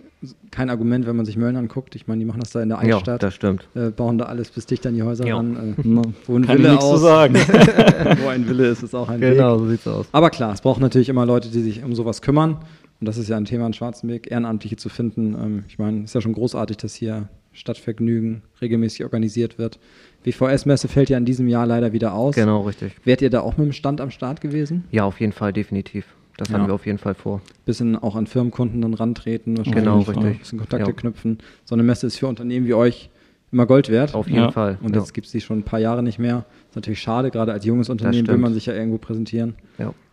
kein 0.50 0.70
Argument, 0.70 1.06
wenn 1.06 1.16
man 1.16 1.26
sich 1.26 1.36
Mölln 1.36 1.56
anguckt. 1.56 1.94
Ich 1.94 2.06
meine, 2.06 2.20
die 2.20 2.24
machen 2.24 2.40
das 2.40 2.50
da 2.50 2.62
in 2.62 2.68
der 2.68 2.78
Altstadt. 2.78 3.06
Ja, 3.06 3.18
das 3.18 3.34
stimmt. 3.34 3.68
Äh, 3.74 3.90
bauen 3.90 4.18
da 4.18 4.26
alles 4.26 4.50
bis 4.50 4.66
dicht 4.66 4.86
an 4.86 4.94
die 4.94 5.02
Häuser 5.02 5.26
ja. 5.26 5.36
ran. 5.36 5.76
Äh, 5.76 5.84
wo 6.26 6.36
ein 6.36 6.46
Kann 6.46 6.58
Wille 6.58 6.78
aus, 6.78 6.90
zu 6.90 6.96
sagen. 6.98 7.34
wo 8.22 8.28
ein 8.28 8.48
Wille 8.48 8.66
ist, 8.68 8.82
ist 8.82 8.94
auch 8.94 9.08
ein 9.08 9.20
Genau, 9.20 9.54
Weg. 9.54 9.60
so 9.60 9.70
sieht's 9.70 9.86
aus. 9.86 10.06
Aber 10.12 10.30
klar, 10.30 10.52
es 10.52 10.60
braucht 10.60 10.80
natürlich 10.80 11.08
immer 11.08 11.26
Leute, 11.26 11.48
die 11.50 11.60
sich 11.60 11.82
um 11.84 11.94
sowas 11.94 12.22
kümmern. 12.22 12.58
Und 13.00 13.06
das 13.06 13.18
ist 13.18 13.28
ja 13.28 13.36
ein 13.36 13.44
Thema 13.44 13.66
in 13.66 13.72
Schwarzenberg, 13.72 14.30
Ehrenamtliche 14.30 14.76
zu 14.76 14.88
finden. 14.88 15.34
Ähm, 15.34 15.64
ich 15.68 15.78
meine, 15.78 15.98
es 15.98 16.04
ist 16.06 16.14
ja 16.14 16.20
schon 16.20 16.32
großartig, 16.32 16.76
dass 16.76 16.94
hier 16.94 17.28
Stadtvergnügen 17.52 18.42
regelmäßig 18.60 19.04
organisiert 19.04 19.58
wird. 19.58 19.78
WVS-Messe 20.24 20.88
fällt 20.88 21.10
ja 21.10 21.18
in 21.18 21.24
diesem 21.24 21.48
Jahr 21.48 21.66
leider 21.66 21.92
wieder 21.92 22.14
aus. 22.14 22.34
Genau, 22.34 22.62
richtig. 22.62 22.94
Wärt 23.04 23.22
ihr 23.22 23.30
da 23.30 23.40
auch 23.40 23.56
mit 23.56 23.66
dem 23.66 23.72
Stand 23.72 24.00
am 24.00 24.10
Start 24.10 24.40
gewesen? 24.40 24.84
Ja, 24.90 25.04
auf 25.04 25.20
jeden 25.20 25.32
Fall, 25.32 25.52
definitiv. 25.52 26.06
Das 26.36 26.48
ja. 26.48 26.58
haben 26.58 26.66
wir 26.66 26.74
auf 26.74 26.86
jeden 26.86 26.98
Fall 26.98 27.14
vor. 27.14 27.40
Bisschen 27.64 27.96
auch 27.96 28.16
an 28.16 28.26
Firmenkunden 28.26 28.82
dann 28.82 28.94
rantreten, 28.94 29.62
genau, 29.62 29.98
richtig. 29.98 30.16
ein 30.16 30.38
bisschen 30.38 30.58
Kontakte 30.58 30.90
ja. 30.90 30.92
knüpfen. 30.92 31.38
So 31.64 31.74
eine 31.74 31.82
Messe 31.82 32.06
ist 32.08 32.18
für 32.18 32.26
Unternehmen 32.26 32.66
wie 32.66 32.74
euch 32.74 33.10
immer 33.52 33.66
Gold 33.66 33.88
wert. 33.88 34.14
Auf 34.14 34.26
jeden 34.26 34.40
ja. 34.40 34.50
Fall. 34.50 34.78
Und 34.82 34.96
jetzt 34.96 35.14
gibt 35.14 35.26
es 35.26 35.32
die 35.32 35.40
schon 35.40 35.60
ein 35.60 35.62
paar 35.62 35.78
Jahre 35.78 36.02
nicht 36.02 36.18
mehr. 36.18 36.44
Ist 36.70 36.76
natürlich 36.76 37.00
schade, 37.00 37.30
gerade 37.30 37.52
als 37.52 37.64
junges 37.64 37.88
Unternehmen 37.88 38.26
will 38.26 38.38
man 38.38 38.52
sich 38.52 38.66
ja 38.66 38.74
irgendwo 38.74 38.98
präsentieren. 38.98 39.54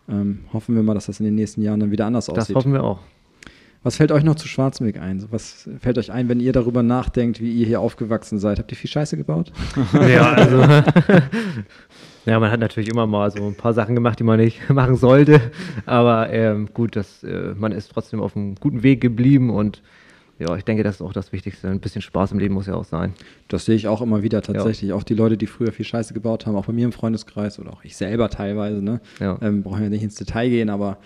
Ähm, 0.08 0.40
hoffen 0.52 0.74
wir 0.74 0.82
mal, 0.82 0.94
dass 0.94 1.06
das 1.06 1.20
in 1.20 1.24
den 1.24 1.36
nächsten 1.36 1.62
Jahren 1.62 1.80
dann 1.80 1.90
wieder 1.90 2.06
anders 2.06 2.28
aussieht. 2.28 2.50
Das 2.50 2.54
hoffen 2.56 2.72
wir 2.72 2.82
auch. 2.82 3.00
Was 3.84 3.96
fällt 3.96 4.12
euch 4.12 4.22
noch 4.22 4.36
zu 4.36 4.46
Schwarzenberg 4.46 5.00
ein? 5.00 5.24
Was 5.30 5.68
fällt 5.80 5.98
euch 5.98 6.12
ein, 6.12 6.28
wenn 6.28 6.38
ihr 6.38 6.52
darüber 6.52 6.82
nachdenkt, 6.82 7.40
wie 7.40 7.52
ihr 7.52 7.66
hier 7.66 7.80
aufgewachsen 7.80 8.38
seid? 8.38 8.58
Habt 8.58 8.70
ihr 8.70 8.76
viel 8.76 8.90
Scheiße 8.90 9.16
gebaut? 9.16 9.52
ja, 9.92 10.32
also. 10.32 10.62
ja, 12.24 12.38
man 12.38 12.50
hat 12.50 12.60
natürlich 12.60 12.88
immer 12.88 13.06
mal 13.06 13.30
so 13.30 13.44
ein 13.44 13.54
paar 13.54 13.74
Sachen 13.74 13.94
gemacht, 13.94 14.18
die 14.18 14.24
man 14.24 14.38
nicht 14.38 14.68
machen 14.70 14.96
sollte. 14.96 15.40
Aber 15.86 16.30
ähm, 16.30 16.68
gut, 16.72 16.96
das, 16.96 17.24
äh, 17.24 17.54
man 17.56 17.72
ist 17.72 17.90
trotzdem 17.92 18.20
auf 18.20 18.36
einem 18.36 18.54
guten 18.56 18.82
Weg 18.82 19.00
geblieben 19.00 19.50
und 19.50 19.82
ja, 20.38 20.56
ich 20.56 20.64
denke, 20.64 20.82
das 20.82 20.96
ist 20.96 21.02
auch 21.02 21.12
das 21.12 21.32
Wichtigste. 21.32 21.68
Ein 21.68 21.78
bisschen 21.78 22.02
Spaß 22.02 22.32
im 22.32 22.38
Leben 22.38 22.54
muss 22.54 22.66
ja 22.66 22.74
auch 22.74 22.84
sein. 22.84 23.14
Das 23.48 23.64
sehe 23.64 23.76
ich 23.76 23.86
auch 23.86 24.00
immer 24.00 24.22
wieder 24.22 24.42
tatsächlich. 24.42 24.90
Ja. 24.90 24.96
Auch 24.96 25.04
die 25.04 25.14
Leute, 25.14 25.36
die 25.36 25.46
früher 25.46 25.72
viel 25.72 25.84
Scheiße 25.84 26.14
gebaut 26.14 26.46
haben, 26.46 26.56
auch 26.56 26.66
bei 26.66 26.72
mir 26.72 26.84
im 26.84 26.92
Freundeskreis 26.92 27.60
oder 27.60 27.72
auch 27.72 27.84
ich 27.84 27.96
selber 27.96 28.28
teilweise, 28.28 28.82
ne? 28.82 29.00
Ja. 29.20 29.38
Ähm, 29.40 29.62
brauchen 29.62 29.82
wir 29.82 29.90
nicht 29.90 30.02
ins 30.02 30.16
Detail 30.16 30.48
gehen, 30.48 30.70
aber 30.70 30.98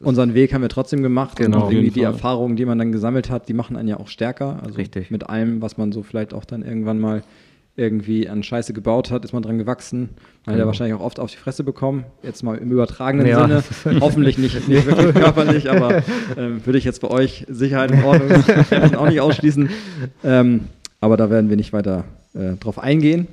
unseren 0.00 0.34
Weg 0.34 0.54
haben 0.54 0.62
wir 0.62 0.68
trotzdem 0.68 1.02
gemacht. 1.02 1.36
Genau, 1.36 1.66
und 1.66 1.72
irgendwie 1.72 1.90
die 1.90 2.02
Erfahrungen, 2.02 2.56
die 2.56 2.64
man 2.64 2.78
dann 2.78 2.92
gesammelt 2.92 3.30
hat, 3.30 3.48
die 3.48 3.54
machen 3.54 3.76
einen 3.76 3.88
ja 3.88 3.98
auch 3.98 4.08
stärker. 4.08 4.60
Also 4.62 4.76
Richtig. 4.76 5.10
mit 5.10 5.28
allem, 5.28 5.60
was 5.60 5.76
man 5.76 5.92
so 5.92 6.02
vielleicht 6.02 6.34
auch 6.34 6.44
dann 6.44 6.62
irgendwann 6.62 6.98
mal 6.98 7.22
irgendwie 7.78 8.28
an 8.28 8.42
Scheiße 8.42 8.72
gebaut 8.72 9.10
hat, 9.10 9.24
ist 9.24 9.32
man 9.32 9.42
dran 9.42 9.56
gewachsen. 9.56 10.00
Man 10.00 10.08
hat 10.08 10.46
ja 10.46 10.52
genau. 10.54 10.66
wahrscheinlich 10.66 10.98
auch 10.98 11.04
oft 11.04 11.20
auf 11.20 11.30
die 11.30 11.36
Fresse 11.36 11.62
bekommen. 11.62 12.04
Jetzt 12.22 12.42
mal 12.42 12.58
im 12.58 12.72
übertragenen 12.72 13.26
ja. 13.26 13.62
Sinne. 13.62 14.00
Hoffentlich 14.00 14.36
nicht, 14.36 14.68
nicht 14.68 14.86
wirklich 14.86 15.14
körperlich, 15.14 15.70
aber 15.70 16.02
ähm, 16.36 16.66
würde 16.66 16.78
ich 16.78 16.84
jetzt 16.84 17.00
bei 17.00 17.08
euch 17.08 17.46
Sicherheit 17.48 17.92
in 17.92 18.02
Ordnung 18.02 18.32
auch 18.96 19.08
nicht 19.08 19.20
ausschließen. 19.20 19.70
Ähm, 20.24 20.64
aber 21.00 21.16
da 21.16 21.30
werden 21.30 21.50
wir 21.50 21.56
nicht 21.56 21.72
weiter 21.72 22.04
äh, 22.34 22.56
drauf 22.56 22.80
eingehen. 22.80 23.28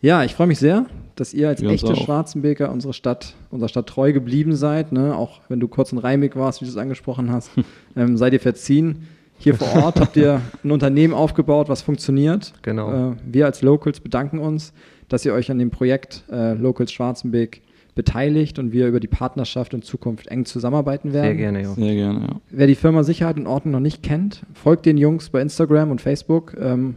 Ja, 0.00 0.24
ich 0.24 0.34
freue 0.34 0.48
mich 0.48 0.58
sehr, 0.58 0.86
dass 1.14 1.32
ihr 1.32 1.48
als 1.48 1.62
wir 1.62 1.70
echte 1.70 1.94
Schwarzenbeker 1.94 2.72
unsere 2.72 2.94
Stadt, 2.94 3.34
unserer 3.50 3.68
Stadt 3.68 3.86
treu 3.86 4.12
geblieben 4.12 4.56
seid. 4.56 4.90
Ne? 4.90 5.14
Auch 5.14 5.40
wenn 5.48 5.60
du 5.60 5.68
kurz 5.68 5.92
in 5.92 5.98
Reimig 5.98 6.34
warst, 6.34 6.62
wie 6.62 6.64
du 6.64 6.70
es 6.70 6.76
angesprochen 6.76 7.30
hast, 7.30 7.50
ähm, 7.96 8.16
seid 8.16 8.32
ihr 8.32 8.40
verziehen. 8.40 9.06
Hier 9.40 9.54
vor 9.54 9.82
Ort 9.82 10.00
habt 10.00 10.16
ihr 10.16 10.42
ein 10.62 10.70
Unternehmen 10.70 11.14
aufgebaut, 11.14 11.68
was 11.68 11.80
funktioniert. 11.80 12.52
Genau. 12.62 13.12
Äh, 13.12 13.16
wir 13.24 13.46
als 13.46 13.62
Locals 13.62 14.00
bedanken 14.00 14.38
uns, 14.38 14.72
dass 15.08 15.24
ihr 15.24 15.32
euch 15.32 15.50
an 15.50 15.58
dem 15.58 15.70
Projekt 15.70 16.24
äh, 16.30 16.52
Locals 16.52 16.92
Schwarzenbeck 16.92 17.62
beteiligt 17.94 18.58
und 18.58 18.72
wir 18.72 18.86
über 18.86 19.00
die 19.00 19.08
Partnerschaft 19.08 19.74
in 19.74 19.82
Zukunft 19.82 20.28
eng 20.28 20.44
zusammenarbeiten 20.44 21.12
werden. 21.12 21.26
Sehr 21.26 21.34
gerne, 21.36 21.62
ja. 21.62 21.74
Sehr 21.74 21.94
gerne, 21.94 22.20
ja. 22.20 22.40
Wer 22.50 22.66
die 22.66 22.74
Firma 22.74 23.02
Sicherheit 23.02 23.36
und 23.36 23.46
Ordnung 23.46 23.72
noch 23.72 23.80
nicht 23.80 24.02
kennt, 24.02 24.42
folgt 24.54 24.86
den 24.86 24.98
Jungs 24.98 25.30
bei 25.30 25.40
Instagram 25.40 25.90
und 25.90 26.00
Facebook. 26.00 26.56
Ähm, 26.60 26.96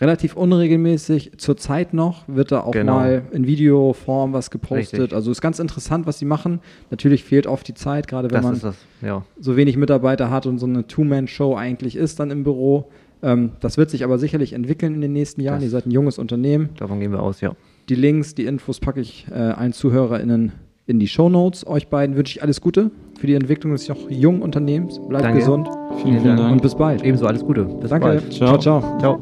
relativ 0.00 0.36
unregelmäßig. 0.36 1.32
Zurzeit 1.38 1.94
noch 1.94 2.24
wird 2.26 2.52
da 2.52 2.60
auch 2.60 2.72
genau. 2.72 2.94
mal 2.94 3.22
in 3.32 3.46
Videoform 3.46 4.32
was 4.32 4.50
gepostet. 4.50 5.00
Richtig. 5.00 5.14
Also 5.14 5.30
ist 5.30 5.40
ganz 5.40 5.58
interessant, 5.58 6.06
was 6.06 6.18
sie 6.18 6.24
machen. 6.24 6.60
Natürlich 6.90 7.24
fehlt 7.24 7.46
oft 7.46 7.66
die 7.68 7.74
Zeit, 7.74 8.08
gerade 8.08 8.30
wenn 8.30 8.42
das 8.42 8.62
man 8.62 8.74
ja. 9.02 9.24
so 9.38 9.56
wenig 9.56 9.76
Mitarbeiter 9.76 10.30
hat 10.30 10.46
und 10.46 10.58
so 10.58 10.66
eine 10.66 10.86
Two-Man-Show 10.86 11.54
eigentlich 11.54 11.96
ist 11.96 12.20
dann 12.20 12.30
im 12.30 12.44
Büro. 12.44 12.90
Ähm, 13.22 13.52
das 13.60 13.78
wird 13.78 13.90
sich 13.90 14.04
aber 14.04 14.18
sicherlich 14.18 14.52
entwickeln 14.52 14.94
in 14.94 15.00
den 15.00 15.12
nächsten 15.12 15.40
Jahren. 15.40 15.56
Das 15.56 15.64
Ihr 15.64 15.70
seid 15.70 15.86
ein 15.86 15.90
junges 15.90 16.18
Unternehmen. 16.18 16.70
Davon 16.76 17.00
gehen 17.00 17.12
wir 17.12 17.22
aus, 17.22 17.40
ja. 17.40 17.52
Die 17.88 17.94
Links, 17.94 18.34
die 18.34 18.46
Infos 18.46 18.80
packe 18.80 19.00
ich 19.00 19.26
äh, 19.30 19.34
allen 19.34 19.72
ZuhörerInnen 19.72 20.52
in 20.86 20.98
die 20.98 21.08
Show 21.08 21.28
Notes. 21.28 21.66
Euch 21.66 21.88
beiden 21.88 22.16
wünsche 22.16 22.36
ich 22.36 22.42
alles 22.42 22.60
Gute 22.60 22.90
für 23.18 23.26
die 23.26 23.34
Entwicklung 23.34 23.72
des 23.72 23.88
noch 23.88 24.10
jungen 24.10 24.42
Unternehmens. 24.42 25.00
Bleibt 25.08 25.24
Danke. 25.24 25.38
gesund. 25.38 25.68
Vielen, 26.02 26.20
vielen 26.20 26.36
Dank. 26.36 26.52
Und 26.52 26.62
bis 26.62 26.74
bald. 26.74 27.02
Ebenso 27.02 27.26
alles 27.26 27.44
Gute. 27.44 27.64
Bis 27.64 27.90
Danke. 27.90 28.06
Bald. 28.06 28.32
ciao. 28.32 28.58
ciao. 28.58 28.98
ciao. 28.98 29.20